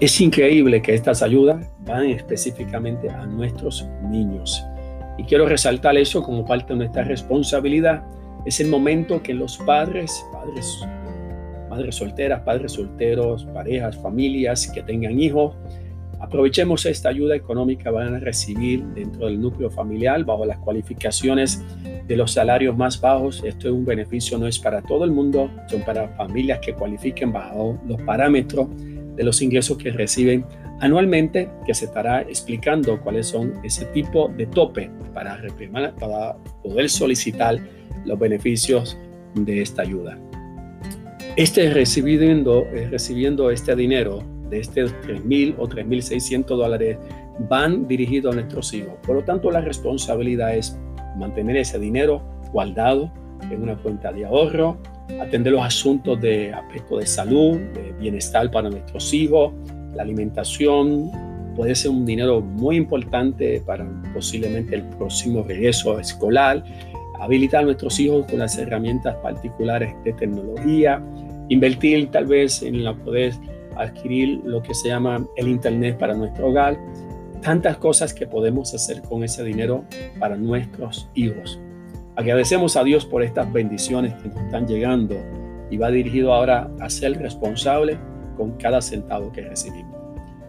Es 0.00 0.18
increíble 0.22 0.80
que 0.80 0.94
estas 0.94 1.22
ayudas 1.22 1.62
van 1.80 2.06
específicamente 2.06 3.10
a 3.10 3.26
nuestros 3.26 3.86
niños. 4.08 4.64
Y 5.18 5.24
quiero 5.24 5.46
resaltar 5.46 5.98
eso 5.98 6.22
como 6.22 6.46
parte 6.46 6.72
de 6.72 6.78
nuestra 6.78 7.04
responsabilidad. 7.04 8.02
Es 8.46 8.60
el 8.60 8.68
momento 8.68 9.22
que 9.22 9.34
los 9.34 9.58
padres, 9.58 10.24
padres 10.32 10.80
madres 11.76 11.96
solteras, 11.96 12.40
padres 12.40 12.72
solteros, 12.72 13.44
parejas, 13.52 13.96
familias 13.98 14.66
que 14.72 14.82
tengan 14.82 15.20
hijos. 15.20 15.54
Aprovechemos 16.18 16.86
esta 16.86 17.10
ayuda 17.10 17.36
económica 17.36 17.90
van 17.90 18.14
a 18.14 18.18
recibir 18.18 18.82
dentro 18.94 19.26
del 19.26 19.38
núcleo 19.38 19.70
familiar 19.70 20.24
bajo 20.24 20.46
las 20.46 20.56
cualificaciones 20.58 21.62
de 22.06 22.16
los 22.16 22.32
salarios 22.32 22.74
más 22.74 22.98
bajos. 22.98 23.42
Esto 23.44 23.68
es 23.68 23.74
un 23.74 23.84
beneficio, 23.84 24.38
no 24.38 24.46
es 24.46 24.58
para 24.58 24.80
todo 24.80 25.04
el 25.04 25.10
mundo, 25.10 25.50
son 25.68 25.82
para 25.82 26.08
familias 26.16 26.60
que 26.60 26.72
cualifiquen 26.72 27.30
bajo 27.30 27.78
los 27.86 28.00
parámetros 28.02 28.68
de 29.14 29.22
los 29.22 29.42
ingresos 29.42 29.76
que 29.76 29.90
reciben 29.90 30.46
anualmente, 30.80 31.50
que 31.66 31.74
se 31.74 31.84
estará 31.84 32.22
explicando 32.22 32.98
cuáles 33.02 33.26
son 33.26 33.52
ese 33.62 33.84
tipo 33.86 34.28
de 34.28 34.46
tope 34.46 34.90
para, 35.12 35.38
para 36.00 36.36
poder 36.62 36.88
solicitar 36.88 37.58
los 38.06 38.18
beneficios 38.18 38.96
de 39.34 39.60
esta 39.60 39.82
ayuda. 39.82 40.18
Este 41.36 41.68
recibiendo, 41.68 42.66
eh, 42.72 42.88
recibiendo 42.90 43.50
este 43.50 43.76
dinero 43.76 44.22
de 44.48 44.60
este 44.60 44.86
3.000 44.86 45.56
o 45.58 45.68
3.600 45.68 46.46
dólares 46.46 46.96
van 47.50 47.86
dirigidos 47.86 48.32
a 48.32 48.36
nuestros 48.36 48.72
hijos. 48.72 48.94
Por 49.06 49.16
lo 49.16 49.22
tanto, 49.22 49.50
la 49.50 49.60
responsabilidad 49.60 50.56
es 50.56 50.78
mantener 51.18 51.58
ese 51.58 51.78
dinero 51.78 52.22
guardado 52.52 53.12
en 53.50 53.62
una 53.62 53.76
cuenta 53.76 54.12
de 54.12 54.24
ahorro, 54.24 54.78
atender 55.20 55.52
los 55.52 55.62
asuntos 55.62 56.18
de 56.22 56.54
aspecto 56.54 56.96
de 56.96 57.06
salud, 57.06 57.58
de 57.74 57.92
bienestar 58.00 58.50
para 58.50 58.70
nuestros 58.70 59.12
hijos, 59.12 59.52
la 59.94 60.04
alimentación, 60.04 61.10
puede 61.54 61.74
ser 61.74 61.90
un 61.90 62.06
dinero 62.06 62.40
muy 62.40 62.76
importante 62.76 63.62
para 63.66 63.86
posiblemente 64.14 64.76
el 64.76 64.84
próximo 64.84 65.42
regreso 65.42 65.98
escolar, 65.98 66.64
habilitar 67.20 67.62
a 67.62 67.66
nuestros 67.66 67.98
hijos 68.00 68.26
con 68.26 68.38
las 68.38 68.56
herramientas 68.58 69.16
particulares 69.22 69.94
de 70.04 70.12
tecnología, 70.14 71.02
Invertir 71.48 72.10
tal 72.10 72.26
vez 72.26 72.62
en 72.62 72.82
la 72.82 72.92
poder 72.92 73.32
adquirir 73.76 74.40
lo 74.44 74.62
que 74.62 74.74
se 74.74 74.88
llama 74.88 75.24
el 75.36 75.48
Internet 75.48 75.96
para 75.96 76.14
nuestro 76.14 76.48
hogar. 76.48 76.76
Tantas 77.40 77.76
cosas 77.76 78.12
que 78.12 78.26
podemos 78.26 78.74
hacer 78.74 79.00
con 79.02 79.22
ese 79.22 79.44
dinero 79.44 79.84
para 80.18 80.36
nuestros 80.36 81.08
hijos. 81.14 81.60
Agradecemos 82.16 82.76
a 82.76 82.82
Dios 82.82 83.04
por 83.04 83.22
estas 83.22 83.52
bendiciones 83.52 84.14
que 84.14 84.28
nos 84.28 84.38
están 84.38 84.66
llegando 84.66 85.14
y 85.70 85.76
va 85.76 85.90
dirigido 85.90 86.32
ahora 86.32 86.70
a 86.80 86.90
ser 86.90 87.16
responsable 87.18 87.96
con 88.36 88.52
cada 88.52 88.80
centavo 88.80 89.30
que 89.30 89.42
recibimos. 89.42 89.94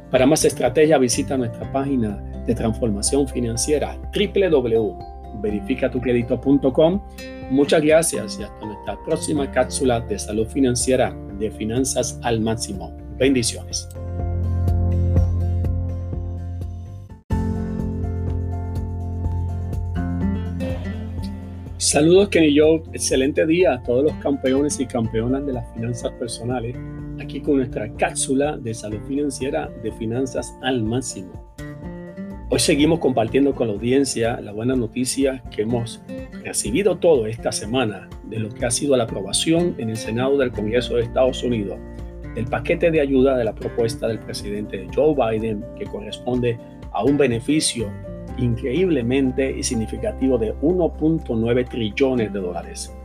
Para 0.09 0.25
más 0.25 0.45
estrategia 0.45 0.97
visita 0.97 1.37
nuestra 1.37 1.71
página 1.71 2.23
de 2.47 2.55
transformación 2.55 3.27
financiera 3.27 3.99
www.verificatucredito.com 5.37 7.01
Muchas 7.49 7.81
gracias 7.81 8.39
y 8.39 8.43
hasta 8.43 8.65
nuestra 8.65 8.97
próxima 9.05 9.49
cápsula 9.51 10.01
de 10.01 10.19
salud 10.19 10.47
financiera 10.47 11.15
de 11.39 11.49
finanzas 11.51 12.19
al 12.23 12.41
máximo. 12.41 12.95
Bendiciones. 13.17 13.87
Saludos 21.77 22.27
Kenny 22.29 22.57
Joe, 22.57 22.83
excelente 22.91 23.45
día 23.45 23.75
a 23.75 23.83
todos 23.83 24.03
los 24.03 24.13
campeones 24.15 24.77
y 24.81 24.85
campeonas 24.85 25.45
de 25.45 25.53
las 25.53 25.73
finanzas 25.73 26.11
personales, 26.19 26.75
aquí 27.21 27.39
con 27.39 27.57
nuestra 27.57 27.87
cápsula 27.95 28.57
de 28.57 28.73
salud 28.73 28.99
financiera 29.07 29.69
de 29.81 29.93
finanzas 29.93 30.53
al 30.63 30.83
máximo. 30.83 31.46
Hoy 32.49 32.59
seguimos 32.59 32.99
compartiendo 32.99 33.53
con 33.53 33.67
la 33.67 33.73
audiencia 33.73 34.39
la 34.39 34.53
buena 34.53 34.73
noticia 34.73 35.43
que 35.53 35.63
hemos 35.63 36.01
recibido 36.45 36.95
todo 36.95 37.27
esta 37.27 37.51
semana 37.51 38.07
de 38.23 38.39
lo 38.39 38.47
que 38.47 38.65
ha 38.65 38.71
sido 38.71 38.95
la 38.95 39.03
aprobación 39.03 39.75
en 39.77 39.89
el 39.89 39.97
Senado 39.97 40.37
del 40.37 40.53
Congreso 40.53 40.95
de 40.95 41.03
Estados 41.03 41.43
Unidos 41.43 41.77
del 42.35 42.45
paquete 42.45 42.89
de 42.89 43.01
ayuda 43.01 43.35
de 43.35 43.43
la 43.43 43.53
propuesta 43.53 44.07
del 44.07 44.19
presidente 44.19 44.87
Joe 44.95 45.13
Biden 45.13 45.65
que 45.77 45.87
corresponde 45.87 46.57
a 46.93 47.03
un 47.03 47.17
beneficio 47.17 47.91
increíblemente 48.37 49.51
y 49.51 49.61
significativo 49.61 50.37
de 50.37 50.55
1.9 50.61 51.67
trillones 51.67 52.31
de 52.31 52.39
dólares. 52.39 52.95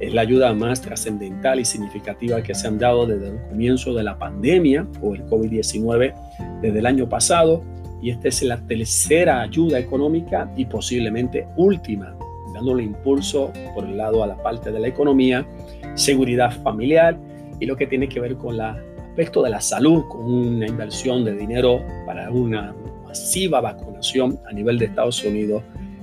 Es 0.00 0.12
la 0.12 0.22
ayuda 0.22 0.52
más 0.54 0.80
trascendental 0.80 1.60
y 1.60 1.64
significativa 1.64 2.42
que 2.42 2.54
se 2.54 2.66
han 2.66 2.78
dado 2.78 3.06
desde 3.06 3.28
el 3.28 3.42
comienzo 3.48 3.94
de 3.94 4.02
la 4.02 4.18
pandemia 4.18 4.88
o 5.00 5.14
el 5.14 5.24
COVID-19 5.26 6.14
desde 6.62 6.78
el 6.80 6.86
año 6.86 7.08
pasado 7.08 7.62
y 8.00 8.10
esta 8.10 8.28
es 8.28 8.42
la 8.42 8.56
tercera 8.66 9.42
ayuda 9.42 9.78
económica 9.78 10.52
y 10.56 10.64
posiblemente 10.66 11.46
última, 11.56 12.16
dándole 12.54 12.84
impulso 12.84 13.52
por 13.74 13.84
el 13.84 13.96
lado 13.96 14.22
a 14.22 14.26
la 14.26 14.36
parte 14.36 14.70
de 14.70 14.80
la 14.80 14.88
economía, 14.88 15.46
seguridad 15.94 16.52
familiar 16.62 17.18
y 17.60 17.66
lo 17.66 17.76
que 17.76 17.86
tiene 17.86 18.08
que 18.08 18.20
ver 18.20 18.36
con 18.36 18.54
el 18.54 18.60
aspecto 18.60 19.42
de 19.42 19.50
la 19.50 19.60
salud, 19.60 20.04
con 20.08 20.24
una 20.24 20.66
inversión 20.66 21.24
de 21.24 21.34
dinero 21.34 21.84
para 22.06 22.30
una 22.30 22.74
masiva 23.04 23.60
vacunación 23.60 24.38
a 24.48 24.52
nivel 24.52 24.78
de 24.78 24.86
Estados 24.86 25.24
Unidos 25.24 25.62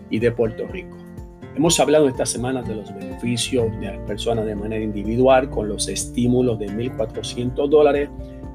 y 0.09 0.19
de 0.19 0.31
Puerto 0.31 0.67
Rico. 0.67 0.97
Hemos 1.55 1.79
hablado 1.79 2.09
esta 2.09 2.25
semana 2.25 2.61
de 2.61 2.75
los 2.75 2.93
beneficios 2.93 3.71
de 3.79 3.85
las 3.85 3.99
personas 3.99 4.45
de 4.45 4.55
manera 4.55 4.83
individual 4.83 5.49
con 5.49 5.69
los 5.69 5.87
estímulos 5.87 6.59
de 6.59 6.67
1.400 6.67 7.69
dólares, 7.69 8.09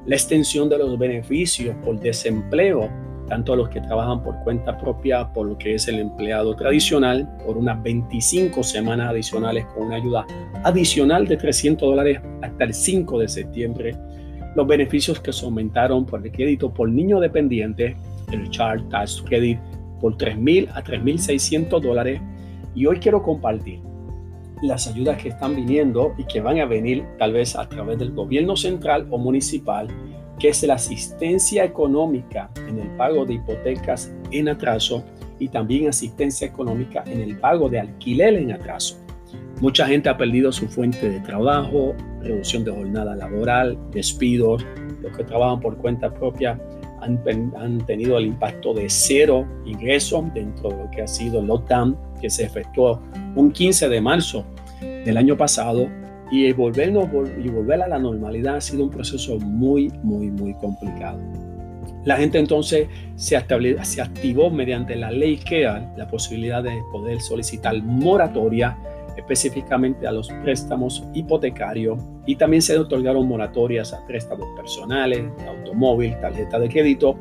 la 0.05 0.15
extensión 0.15 0.69
de 0.69 0.77
los 0.77 0.99
beneficios 0.99 1.75
por 1.83 1.99
desempleo 1.99 2.87
tanto 3.31 3.53
a 3.53 3.55
los 3.55 3.69
que 3.69 3.79
trabajan 3.79 4.21
por 4.21 4.43
cuenta 4.43 4.77
propia, 4.77 5.31
por 5.31 5.47
lo 5.47 5.57
que 5.57 5.75
es 5.75 5.87
el 5.87 5.99
empleado 5.99 6.53
tradicional, 6.53 7.33
por 7.45 7.57
unas 7.57 7.81
25 7.81 8.61
semanas 8.61 9.09
adicionales 9.09 9.65
con 9.67 9.85
una 9.85 9.95
ayuda 9.95 10.27
adicional 10.65 11.25
de 11.25 11.37
300 11.37 11.89
dólares 11.91 12.19
hasta 12.41 12.65
el 12.65 12.73
5 12.73 13.19
de 13.19 13.27
septiembre. 13.29 13.95
los 14.53 14.67
beneficios 14.67 15.21
que 15.21 15.31
se 15.31 15.45
aumentaron 15.45 16.05
por 16.05 16.21
el 16.21 16.29
crédito 16.29 16.73
por 16.73 16.89
niño 16.89 17.21
dependiente, 17.21 17.95
el 18.33 18.49
Child 18.49 18.89
Tax 18.89 19.21
Credit, 19.21 19.57
por 20.01 20.17
3.000 20.17 20.67
a 20.73 20.83
3.600 20.83 21.79
dólares. 21.79 22.19
Y 22.75 22.85
hoy 22.85 22.99
quiero 22.99 23.23
compartir 23.23 23.79
las 24.61 24.89
ayudas 24.89 25.23
que 25.23 25.29
están 25.29 25.55
viniendo 25.55 26.13
y 26.17 26.25
que 26.25 26.41
van 26.41 26.59
a 26.59 26.65
venir 26.65 27.05
tal 27.17 27.31
vez 27.31 27.55
a 27.55 27.69
través 27.69 27.97
del 27.97 28.11
gobierno 28.11 28.57
central 28.57 29.07
o 29.09 29.17
municipal, 29.17 29.87
que 30.41 30.49
es 30.49 30.63
la 30.63 30.73
asistencia 30.73 31.63
económica 31.63 32.49
en 32.67 32.79
el 32.79 32.89
pago 32.97 33.27
de 33.27 33.35
hipotecas 33.35 34.11
en 34.31 34.49
atraso 34.49 35.05
y 35.37 35.47
también 35.49 35.87
asistencia 35.87 36.47
económica 36.47 37.03
en 37.05 37.21
el 37.21 37.37
pago 37.37 37.69
de 37.69 37.79
alquiler 37.79 38.33
en 38.33 38.51
atraso. 38.51 38.97
Mucha 39.59 39.85
gente 39.85 40.09
ha 40.09 40.17
perdido 40.17 40.51
su 40.51 40.67
fuente 40.67 41.07
de 41.07 41.19
trabajo, 41.19 41.93
reducción 42.21 42.63
de 42.63 42.71
jornada 42.71 43.15
laboral, 43.15 43.77
despidos, 43.91 44.65
los 45.03 45.15
que 45.15 45.23
trabajan 45.23 45.59
por 45.59 45.77
cuenta 45.77 46.11
propia 46.11 46.59
han, 47.01 47.85
tenido 47.85 48.17
el 48.17 48.25
impacto 48.25 48.73
de 48.73 48.89
cero 48.89 49.47
ingresos 49.65 50.23
dentro 50.33 50.69
de 50.69 50.77
lo 50.77 50.89
que 50.89 51.03
ha 51.03 51.07
sido 51.07 51.39
el 51.39 51.47
lockdown 51.47 51.95
que 52.19 52.31
se 52.31 52.45
efectuó 52.45 52.99
un 53.35 53.51
15 53.51 53.89
de 53.89 54.01
marzo 54.01 54.43
del 54.81 55.17
año 55.17 55.37
pasado 55.37 55.87
y 56.31 56.51
volvernos 56.53 57.09
y 57.43 57.49
volver 57.49 57.81
a 57.81 57.87
la 57.87 57.99
normalidad 57.99 58.55
ha 58.55 58.61
sido 58.61 58.85
un 58.85 58.89
proceso 58.89 59.37
muy, 59.39 59.91
muy, 60.01 60.31
muy 60.31 60.53
complicado. 60.55 61.19
La 62.05 62.17
gente 62.17 62.39
entonces 62.39 62.87
se, 63.15 63.37
se 63.83 64.01
activó 64.01 64.49
mediante 64.49 64.95
la 64.95 65.11
ley 65.11 65.37
KEA 65.37 65.93
la 65.97 66.07
posibilidad 66.07 66.63
de 66.63 66.81
poder 66.91 67.21
solicitar 67.21 67.79
moratoria 67.83 68.77
específicamente 69.17 70.07
a 70.07 70.11
los 70.11 70.29
préstamos 70.41 71.03
hipotecarios 71.13 71.99
y 72.25 72.37
también 72.37 72.61
se 72.61 72.77
otorgaron 72.77 73.27
moratorias 73.27 73.93
a 73.93 74.05
préstamos 74.07 74.47
personales, 74.55 75.23
automóvil, 75.47 76.17
tarjeta 76.21 76.57
de 76.59 76.69
crédito, 76.69 77.17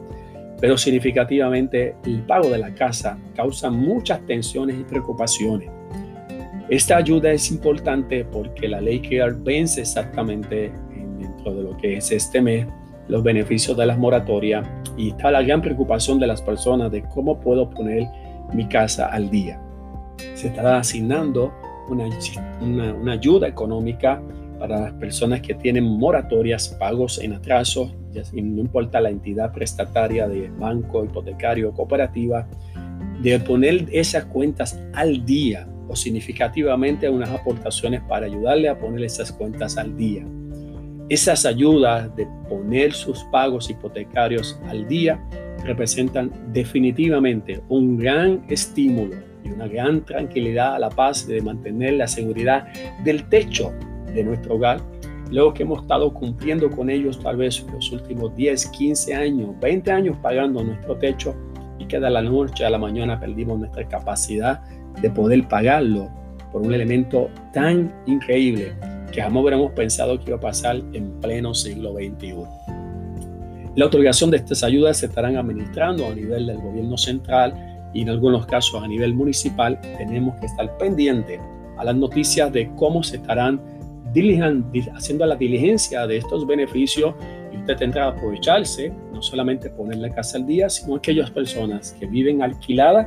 pero 0.60 0.78
significativamente 0.78 1.96
el 2.04 2.22
pago 2.22 2.48
de 2.48 2.58
la 2.58 2.72
casa 2.74 3.18
causa 3.34 3.70
muchas 3.70 4.24
tensiones 4.24 4.78
y 4.78 4.84
preocupaciones. 4.84 5.79
Esta 6.70 6.98
ayuda 6.98 7.32
es 7.32 7.50
importante 7.50 8.24
porque 8.24 8.68
la 8.68 8.80
ley 8.80 9.00
que 9.00 9.20
vence 9.42 9.80
exactamente 9.80 10.72
dentro 11.18 11.52
de 11.52 11.62
lo 11.64 11.76
que 11.76 11.96
es 11.96 12.12
este 12.12 12.40
mes 12.40 12.64
los 13.08 13.24
beneficios 13.24 13.76
de 13.76 13.86
las 13.86 13.98
moratorias 13.98 14.64
y 14.96 15.10
está 15.10 15.32
la 15.32 15.42
gran 15.42 15.60
preocupación 15.60 16.20
de 16.20 16.28
las 16.28 16.40
personas 16.40 16.92
de 16.92 17.02
cómo 17.02 17.40
puedo 17.40 17.68
poner 17.68 18.06
mi 18.54 18.68
casa 18.68 19.06
al 19.06 19.28
día. 19.30 19.60
Se 20.34 20.46
estará 20.46 20.78
asignando 20.78 21.52
una, 21.88 23.12
ayuda 23.12 23.48
económica 23.48 24.22
para 24.60 24.78
las 24.80 24.92
personas 24.92 25.40
que 25.40 25.54
tienen 25.54 25.82
moratorias, 25.82 26.68
pagos 26.78 27.18
en 27.18 27.32
atraso, 27.32 27.90
no 28.32 28.60
importa 28.60 29.00
la 29.00 29.10
entidad 29.10 29.52
prestataria 29.52 30.28
de 30.28 30.48
banco, 30.50 31.04
hipotecario, 31.04 31.72
cooperativa, 31.72 32.46
de 33.20 33.40
poner 33.40 33.88
esas 33.90 34.26
cuentas 34.26 34.80
al 34.92 35.24
día 35.24 35.66
o 35.90 35.96
significativamente 35.96 37.08
unas 37.08 37.30
aportaciones 37.30 38.00
para 38.02 38.26
ayudarle 38.26 38.68
a 38.68 38.78
poner 38.78 39.02
esas 39.02 39.32
cuentas 39.32 39.76
al 39.76 39.96
día. 39.96 40.24
Esas 41.08 41.44
ayudas 41.44 42.14
de 42.14 42.28
poner 42.48 42.92
sus 42.92 43.24
pagos 43.24 43.68
hipotecarios 43.68 44.58
al 44.68 44.86
día 44.86 45.20
representan 45.64 46.30
definitivamente 46.52 47.60
un 47.68 47.98
gran 47.98 48.44
estímulo 48.48 49.16
y 49.44 49.48
una 49.48 49.66
gran 49.66 50.04
tranquilidad 50.04 50.76
a 50.76 50.78
la 50.78 50.90
paz 50.90 51.26
de 51.26 51.42
mantener 51.42 51.94
la 51.94 52.06
seguridad 52.06 52.68
del 53.02 53.28
techo 53.28 53.72
de 54.14 54.22
nuestro 54.22 54.54
hogar. 54.54 54.80
Luego 55.32 55.52
que 55.52 55.64
hemos 55.64 55.82
estado 55.82 56.14
cumpliendo 56.14 56.70
con 56.70 56.88
ellos 56.88 57.18
tal 57.20 57.36
vez 57.36 57.66
los 57.72 57.90
últimos 57.90 58.34
10, 58.36 58.66
15 58.66 59.14
años, 59.14 59.50
20 59.60 59.90
años 59.90 60.16
pagando 60.22 60.62
nuestro 60.62 60.96
techo 60.96 61.34
y 61.80 61.86
que 61.86 61.98
de 61.98 62.10
la 62.10 62.22
noche 62.22 62.64
a 62.64 62.70
la 62.70 62.78
mañana 62.78 63.18
perdimos 63.18 63.58
nuestra 63.58 63.88
capacidad 63.88 64.62
de 65.00 65.10
poder 65.10 65.46
pagarlo 65.48 66.10
por 66.52 66.62
un 66.62 66.74
elemento 66.74 67.28
tan 67.52 67.92
increíble 68.06 68.72
que 69.12 69.22
jamás 69.22 69.42
hubiéramos 69.42 69.72
pensado 69.72 70.18
que 70.18 70.26
iba 70.30 70.36
a 70.36 70.40
pasar 70.40 70.76
en 70.92 71.10
pleno 71.20 71.54
siglo 71.54 71.94
XXI. 71.94 72.34
La 73.76 73.86
otorgación 73.86 74.30
de 74.30 74.38
estas 74.38 74.64
ayudas 74.64 74.98
se 74.98 75.06
estarán 75.06 75.36
administrando 75.36 76.06
a 76.06 76.14
nivel 76.14 76.46
del 76.46 76.58
gobierno 76.58 76.98
central 76.98 77.54
y 77.94 78.02
en 78.02 78.08
algunos 78.08 78.46
casos 78.46 78.82
a 78.82 78.86
nivel 78.86 79.14
municipal, 79.14 79.80
tenemos 79.98 80.36
que 80.36 80.46
estar 80.46 80.76
pendientes 80.78 81.40
a 81.76 81.84
las 81.84 81.96
noticias 81.96 82.52
de 82.52 82.70
cómo 82.76 83.02
se 83.02 83.16
estarán 83.16 83.60
haciendo 84.94 85.24
la 85.24 85.36
diligencia 85.36 86.06
de 86.06 86.16
estos 86.16 86.46
beneficios 86.46 87.14
y 87.52 87.58
usted 87.58 87.76
tendrá 87.76 88.10
que 88.10 88.18
aprovecharse, 88.18 88.92
no 89.12 89.22
solamente 89.22 89.70
poner 89.70 89.98
la 89.98 90.10
casa 90.10 90.38
al 90.38 90.46
día, 90.46 90.68
sino 90.68 90.96
aquellas 90.96 91.30
personas 91.30 91.92
que 91.98 92.06
viven 92.06 92.42
alquiladas 92.42 93.06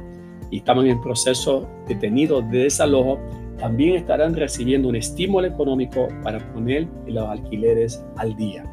y 0.54 0.58
estaban 0.58 0.86
en 0.86 1.02
proceso 1.02 1.68
detenido 1.88 2.44
de 2.44 2.60
desalojo, 2.60 3.20
también 3.58 3.96
estarán 3.96 4.36
recibiendo 4.36 4.88
un 4.88 4.96
estímulo 4.96 5.48
económico 5.48 6.08
para 6.22 6.38
poner 6.54 6.88
los 7.08 7.28
alquileres 7.28 8.06
al 8.18 8.36
día. 8.36 8.64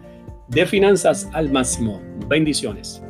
de 0.48 0.66
finanzas 0.66 1.30
al 1.34 1.52
máximo. 1.52 2.02
Bendiciones. 2.28 3.04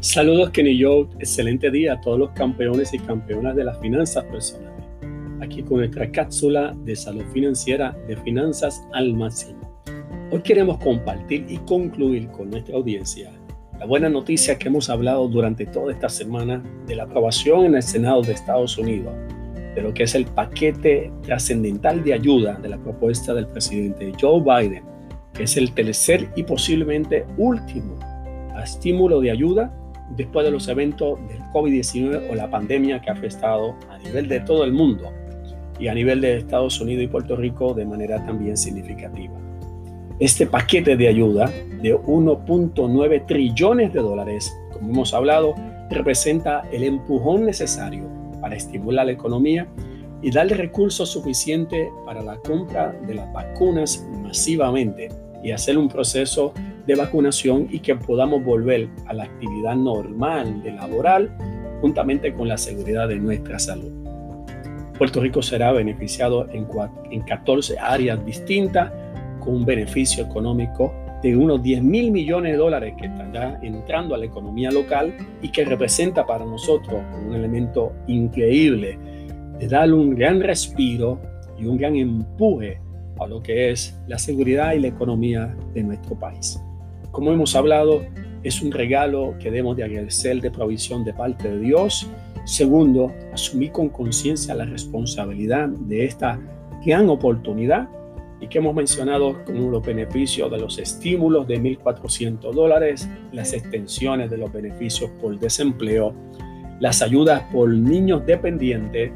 Saludos 0.00 0.50
Kenny 0.50 0.82
Joe, 0.82 1.06
excelente 1.20 1.70
día 1.70 1.92
a 1.94 2.00
todos 2.00 2.18
los 2.18 2.32
campeones 2.32 2.92
y 2.92 2.98
campeonas 2.98 3.54
de 3.56 3.64
las 3.64 3.80
finanzas 3.80 4.24
personales. 4.24 4.84
Aquí 5.40 5.62
con 5.62 5.78
nuestra 5.78 6.10
cápsula 6.10 6.76
de 6.84 6.94
salud 6.96 7.24
financiera 7.32 7.96
de 8.06 8.18
finanzas 8.18 8.86
al 8.92 9.14
máximo. 9.14 9.71
Hoy 10.32 10.40
queremos 10.40 10.78
compartir 10.78 11.44
y 11.46 11.58
concluir 11.58 12.28
con 12.28 12.48
nuestra 12.48 12.74
audiencia 12.74 13.30
la 13.78 13.84
buena 13.84 14.08
noticia 14.08 14.58
que 14.58 14.68
hemos 14.68 14.88
hablado 14.88 15.28
durante 15.28 15.66
toda 15.66 15.92
esta 15.92 16.08
semana 16.08 16.62
de 16.86 16.96
la 16.96 17.02
aprobación 17.02 17.66
en 17.66 17.74
el 17.74 17.82
Senado 17.82 18.22
de 18.22 18.32
Estados 18.32 18.78
Unidos 18.78 19.12
de 19.74 19.82
lo 19.82 19.92
que 19.92 20.04
es 20.04 20.14
el 20.14 20.24
paquete 20.24 21.12
trascendental 21.20 22.02
de 22.02 22.14
ayuda 22.14 22.54
de 22.54 22.70
la 22.70 22.78
propuesta 22.78 23.34
del 23.34 23.46
presidente 23.46 24.10
Joe 24.18 24.40
Biden, 24.40 24.84
que 25.34 25.42
es 25.42 25.58
el 25.58 25.70
tercer 25.72 26.26
y 26.34 26.44
posiblemente 26.44 27.26
último 27.36 27.98
estímulo 28.64 29.20
de 29.20 29.32
ayuda 29.32 29.70
después 30.16 30.46
de 30.46 30.50
los 30.50 30.66
eventos 30.66 31.18
del 31.28 31.42
COVID-19 31.52 32.30
o 32.30 32.34
la 32.34 32.50
pandemia 32.50 33.02
que 33.02 33.10
ha 33.10 33.12
afectado 33.12 33.76
a 33.90 33.98
nivel 33.98 34.28
de 34.28 34.40
todo 34.40 34.64
el 34.64 34.72
mundo 34.72 35.12
y 35.78 35.88
a 35.88 35.94
nivel 35.94 36.22
de 36.22 36.38
Estados 36.38 36.80
Unidos 36.80 37.04
y 37.04 37.08
Puerto 37.08 37.36
Rico 37.36 37.74
de 37.74 37.84
manera 37.84 38.24
también 38.24 38.56
significativa. 38.56 39.51
Este 40.22 40.46
paquete 40.46 40.96
de 40.96 41.08
ayuda 41.08 41.50
de 41.82 41.96
1.9 41.96 43.26
trillones 43.26 43.92
de 43.92 43.98
dólares, 43.98 44.56
como 44.72 44.92
hemos 44.92 45.14
hablado, 45.14 45.52
representa 45.90 46.62
el 46.70 46.84
empujón 46.84 47.44
necesario 47.44 48.04
para 48.40 48.54
estimular 48.54 49.06
la 49.06 49.10
economía 49.10 49.66
y 50.22 50.30
darle 50.30 50.54
recursos 50.54 51.10
suficientes 51.10 51.88
para 52.06 52.22
la 52.22 52.36
compra 52.36 52.92
de 53.04 53.16
las 53.16 53.32
vacunas 53.32 54.06
masivamente 54.22 55.08
y 55.42 55.50
hacer 55.50 55.76
un 55.76 55.88
proceso 55.88 56.54
de 56.86 56.94
vacunación 56.94 57.66
y 57.72 57.80
que 57.80 57.96
podamos 57.96 58.44
volver 58.44 58.90
a 59.06 59.14
la 59.14 59.24
actividad 59.24 59.74
normal 59.74 60.62
de 60.62 60.70
laboral 60.70 61.36
juntamente 61.80 62.32
con 62.32 62.46
la 62.46 62.58
seguridad 62.58 63.08
de 63.08 63.16
nuestra 63.16 63.58
salud. 63.58 63.90
Puerto 64.96 65.20
Rico 65.20 65.42
será 65.42 65.72
beneficiado 65.72 66.48
en, 66.52 66.68
en 67.10 67.22
14 67.22 67.76
áreas 67.80 68.24
distintas 68.24 68.92
con 69.42 69.56
un 69.56 69.64
beneficio 69.64 70.24
económico 70.24 70.92
de 71.22 71.36
unos 71.36 71.62
10 71.62 71.82
mil 71.82 72.10
millones 72.10 72.52
de 72.52 72.58
dólares 72.58 72.94
que 72.98 73.06
estará 73.06 73.58
entrando 73.62 74.14
a 74.14 74.18
la 74.18 74.26
economía 74.26 74.70
local 74.70 75.14
y 75.40 75.50
que 75.50 75.64
representa 75.64 76.26
para 76.26 76.44
nosotros 76.44 77.00
un 77.26 77.34
elemento 77.34 77.92
increíble 78.08 78.98
de 79.58 79.68
darle 79.68 79.94
un 79.94 80.14
gran 80.14 80.40
respiro 80.40 81.20
y 81.58 81.66
un 81.66 81.76
gran 81.76 81.94
empuje 81.96 82.80
a 83.20 83.26
lo 83.26 83.42
que 83.42 83.70
es 83.70 84.00
la 84.08 84.18
seguridad 84.18 84.72
y 84.72 84.80
la 84.80 84.88
economía 84.88 85.54
de 85.74 85.82
nuestro 85.82 86.18
país. 86.18 86.60
Como 87.12 87.32
hemos 87.32 87.54
hablado, 87.54 88.02
es 88.42 88.60
un 88.62 88.72
regalo 88.72 89.34
que 89.38 89.50
debemos 89.50 89.76
de 89.76 89.84
agradecer 89.84 90.40
de 90.40 90.50
provisión 90.50 91.04
de 91.04 91.12
parte 91.12 91.48
de 91.48 91.60
Dios 91.60 92.08
Segundo, 92.44 93.12
asumir 93.32 93.70
con 93.70 93.88
conciencia 93.88 94.54
la 94.54 94.64
responsabilidad 94.64 95.68
de 95.68 96.04
esta 96.04 96.40
gran 96.84 97.08
oportunidad 97.08 97.88
y 98.42 98.48
que 98.48 98.58
hemos 98.58 98.74
mencionado 98.74 99.42
como 99.44 99.70
los 99.70 99.86
beneficios 99.86 100.50
de 100.50 100.58
los 100.58 100.76
estímulos 100.76 101.46
de 101.46 101.60
1.400 101.60 102.52
dólares, 102.52 103.08
las 103.30 103.52
extensiones 103.52 104.30
de 104.30 104.36
los 104.36 104.52
beneficios 104.52 105.08
por 105.20 105.38
desempleo, 105.38 106.12
las 106.80 107.02
ayudas 107.02 107.44
por 107.52 107.72
niños 107.72 108.26
dependientes, 108.26 109.12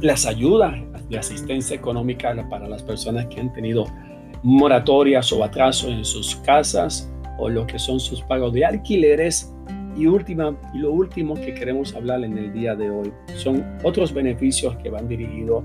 las 0.00 0.26
ayudas 0.26 0.76
de 1.08 1.18
asistencia 1.18 1.74
económica 1.74 2.32
para 2.48 2.68
las 2.68 2.84
personas 2.84 3.26
que 3.26 3.40
han 3.40 3.52
tenido 3.52 3.84
moratorias 4.44 5.32
o 5.32 5.42
atrasos 5.42 5.90
en 5.90 6.04
sus 6.04 6.36
casas 6.36 7.12
o 7.38 7.48
lo 7.48 7.66
que 7.66 7.80
son 7.80 7.98
sus 7.98 8.22
pagos 8.22 8.52
de 8.52 8.64
alquileres. 8.64 9.52
Y, 9.96 10.06
última, 10.06 10.56
y 10.72 10.78
lo 10.78 10.92
último 10.92 11.34
que 11.34 11.52
queremos 11.52 11.94
hablar 11.96 12.22
en 12.24 12.38
el 12.38 12.52
día 12.52 12.76
de 12.76 12.88
hoy 12.88 13.12
son 13.34 13.62
otros 13.82 14.14
beneficios 14.14 14.76
que 14.76 14.88
van 14.88 15.08
dirigidos 15.08 15.64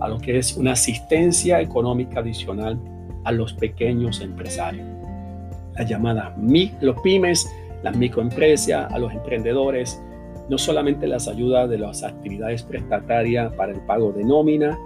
a 0.00 0.08
lo 0.08 0.18
que 0.18 0.38
es 0.38 0.56
una 0.56 0.72
asistencia 0.72 1.60
económica 1.60 2.20
adicional 2.20 2.78
a 3.24 3.32
los 3.32 3.52
pequeños 3.54 4.20
empresarios. 4.20 4.86
La 5.76 5.84
llamada 5.84 6.34
los 6.80 7.00
pymes, 7.02 7.48
las 7.82 7.96
microempresas, 7.96 8.92
a 8.92 8.98
los 8.98 9.12
emprendedores, 9.12 10.00
no 10.48 10.58
solamente 10.58 11.06
las 11.06 11.28
ayudas 11.28 11.68
de 11.68 11.78
las 11.78 12.02
actividades 12.02 12.62
prestatarias 12.62 13.52
para 13.54 13.72
el 13.72 13.80
pago 13.80 14.12
de 14.12 14.24
nómina, 14.24 14.78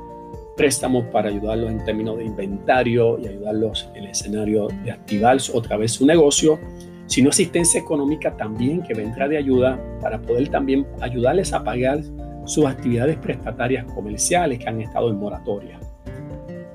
préstamos 0.56 1.04
para 1.06 1.28
ayudarlos 1.28 1.70
en 1.70 1.84
términos 1.84 2.18
de 2.18 2.24
inventario 2.24 3.18
y 3.18 3.28
ayudarlos 3.28 3.88
en 3.94 4.04
el 4.04 4.10
escenario 4.10 4.68
de 4.84 4.90
activar 4.90 5.38
otra 5.54 5.76
vez 5.76 5.92
su 5.92 6.04
negocio, 6.04 6.58
sino 7.06 7.30
asistencia 7.30 7.80
económica 7.80 8.36
también 8.36 8.82
que 8.82 8.94
vendrá 8.94 9.28
de 9.28 9.38
ayuda 9.38 9.78
para 10.00 10.20
poder 10.20 10.48
también 10.48 10.86
ayudarles 11.00 11.52
a 11.52 11.62
pagar 11.62 12.00
sus 12.44 12.66
actividades 12.66 13.16
prestatarias 13.18 13.84
comerciales 13.92 14.58
que 14.58 14.68
han 14.68 14.80
estado 14.80 15.10
en 15.10 15.16
moratoria. 15.16 15.78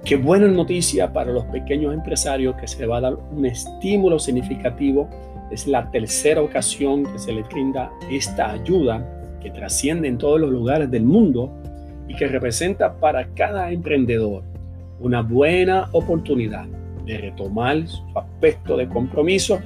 Qué 0.03 0.15
buena 0.15 0.47
noticia 0.47 1.11
para 1.11 1.31
los 1.31 1.43
pequeños 1.45 1.93
empresarios 1.93 2.55
que 2.55 2.67
se 2.67 2.85
va 2.85 2.97
a 2.97 3.01
dar 3.01 3.15
un 3.15 3.45
estímulo 3.45 4.19
significativo. 4.19 5.09
Es 5.51 5.67
la 5.67 5.91
tercera 5.91 6.41
ocasión 6.41 7.03
que 7.03 7.19
se 7.19 7.33
les 7.33 7.47
brinda 7.49 7.91
esta 8.09 8.51
ayuda 8.51 9.05
que 9.41 9.51
trasciende 9.51 10.07
en 10.07 10.17
todos 10.17 10.39
los 10.39 10.49
lugares 10.49 10.89
del 10.89 11.03
mundo 11.03 11.51
y 12.07 12.15
que 12.15 12.27
representa 12.27 12.93
para 12.93 13.27
cada 13.33 13.69
emprendedor 13.69 14.43
una 14.99 15.21
buena 15.21 15.89
oportunidad 15.91 16.65
de 17.05 17.17
retomar 17.17 17.85
su 17.87 18.03
aspecto 18.15 18.77
de 18.77 18.87
compromiso 18.87 19.59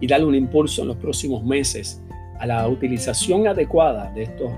y 0.00 0.06
darle 0.06 0.26
un 0.26 0.34
impulso 0.34 0.82
en 0.82 0.88
los 0.88 0.96
próximos 0.98 1.42
meses 1.44 2.02
a 2.38 2.46
la 2.46 2.68
utilización 2.68 3.48
adecuada 3.48 4.12
de 4.12 4.24
estos 4.24 4.50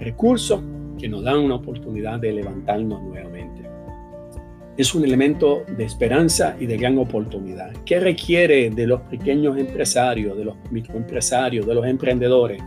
recursos 0.00 0.60
que 0.98 1.08
nos 1.08 1.22
dan 1.22 1.38
una 1.38 1.56
oportunidad 1.56 2.18
de 2.18 2.32
levantarnos 2.32 3.02
nuevamente. 3.02 3.68
Es 4.76 4.94
un 4.94 5.04
elemento 5.04 5.64
de 5.76 5.84
esperanza 5.84 6.56
y 6.58 6.66
de 6.66 6.76
gran 6.76 6.98
oportunidad. 6.98 7.72
¿Qué 7.84 7.98
requiere 7.98 8.70
de 8.70 8.86
los 8.86 9.00
pequeños 9.02 9.58
empresarios, 9.58 10.36
de 10.36 10.44
los 10.44 10.56
microempresarios, 10.70 11.66
de 11.66 11.74
los 11.74 11.86
emprendedores? 11.86 12.62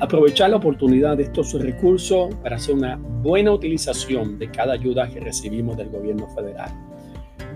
Aprovechar 0.00 0.50
la 0.50 0.56
oportunidad 0.56 1.18
de 1.18 1.24
estos 1.24 1.52
recursos 1.60 2.34
para 2.36 2.56
hacer 2.56 2.74
una 2.74 2.96
buena 2.96 3.52
utilización 3.52 4.38
de 4.38 4.50
cada 4.50 4.72
ayuda 4.72 5.08
que 5.10 5.20
recibimos 5.20 5.76
del 5.76 5.90
gobierno 5.90 6.28
federal. 6.28 6.70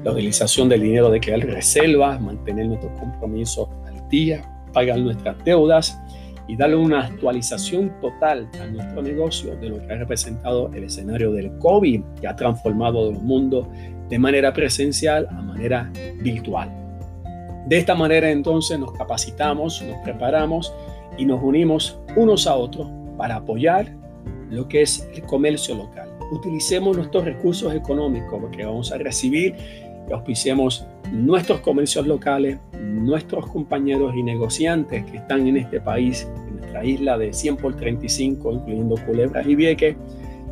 La 0.02 0.12
utilización 0.12 0.68
del 0.68 0.82
dinero 0.82 1.10
de 1.10 1.20
crear 1.20 1.40
reservas, 1.40 2.20
mantener 2.20 2.66
nuestros 2.66 2.92
compromisos 3.00 3.68
al 3.86 4.06
día, 4.10 4.42
pagar 4.74 4.98
nuestras 4.98 5.42
deudas 5.44 5.98
y 6.46 6.56
darle 6.56 6.76
una 6.76 7.06
actualización 7.06 7.92
total 8.00 8.48
a 8.60 8.66
nuestro 8.66 9.02
negocio 9.02 9.56
de 9.56 9.70
lo 9.70 9.78
que 9.78 9.92
ha 9.92 9.96
representado 9.96 10.70
el 10.74 10.84
escenario 10.84 11.32
del 11.32 11.56
COVID, 11.58 12.02
que 12.20 12.28
ha 12.28 12.36
transformado 12.36 13.10
el 13.10 13.18
mundo 13.18 13.68
de 14.08 14.18
manera 14.18 14.52
presencial 14.52 15.26
a 15.30 15.42
manera 15.42 15.90
virtual. 16.22 16.70
De 17.66 17.78
esta 17.78 17.94
manera 17.94 18.30
entonces 18.30 18.78
nos 18.78 18.92
capacitamos, 18.92 19.82
nos 19.82 19.96
preparamos 20.04 20.74
y 21.16 21.24
nos 21.24 21.42
unimos 21.42 21.98
unos 22.14 22.46
a 22.46 22.54
otros 22.54 22.88
para 23.16 23.36
apoyar 23.36 23.90
lo 24.50 24.68
que 24.68 24.82
es 24.82 25.08
el 25.14 25.22
comercio 25.22 25.74
local. 25.74 26.10
Utilicemos 26.30 26.96
nuestros 26.96 27.24
recursos 27.24 27.74
económicos 27.74 28.42
que 28.54 28.64
vamos 28.64 28.92
a 28.92 28.98
recibir 28.98 29.54
y 30.08 30.12
auspiciemos 30.12 30.86
nuestros 31.12 31.60
comercios 31.60 32.06
locales, 32.06 32.58
nuestros 32.80 33.46
compañeros 33.46 34.14
y 34.16 34.22
negociantes 34.22 35.04
que 35.06 35.18
están 35.18 35.46
en 35.46 35.58
este 35.58 35.80
país, 35.80 36.28
en 36.48 36.56
nuestra 36.56 36.84
isla 36.84 37.18
de 37.18 37.32
100 37.32 37.56
por 37.56 37.76
35, 37.76 38.52
incluyendo 38.52 38.96
Culebras 39.06 39.46
y 39.46 39.54
Vieques, 39.54 39.96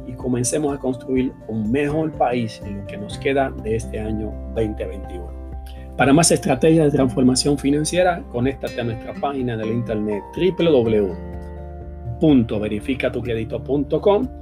y 0.07 0.13
comencemos 0.13 0.77
a 0.77 0.79
construir 0.79 1.33
un 1.49 1.71
mejor 1.71 2.13
país 2.13 2.61
en 2.65 2.81
lo 2.81 2.87
que 2.87 2.97
nos 2.97 3.19
queda 3.19 3.51
de 3.63 3.77
este 3.77 4.01
año 4.01 4.33
2021. 4.55 5.43
Para 5.97 6.13
más 6.13 6.31
estrategias 6.33 6.91
de 6.91 6.97
transformación 6.97 7.59
financiera, 7.59 8.25
conéctate 8.33 8.81
a 8.81 8.85
nuestra 8.85 9.15
página 9.15 9.57
del 9.57 9.69
internet 9.69 10.23
www.verificatucredito.com. 12.21 14.42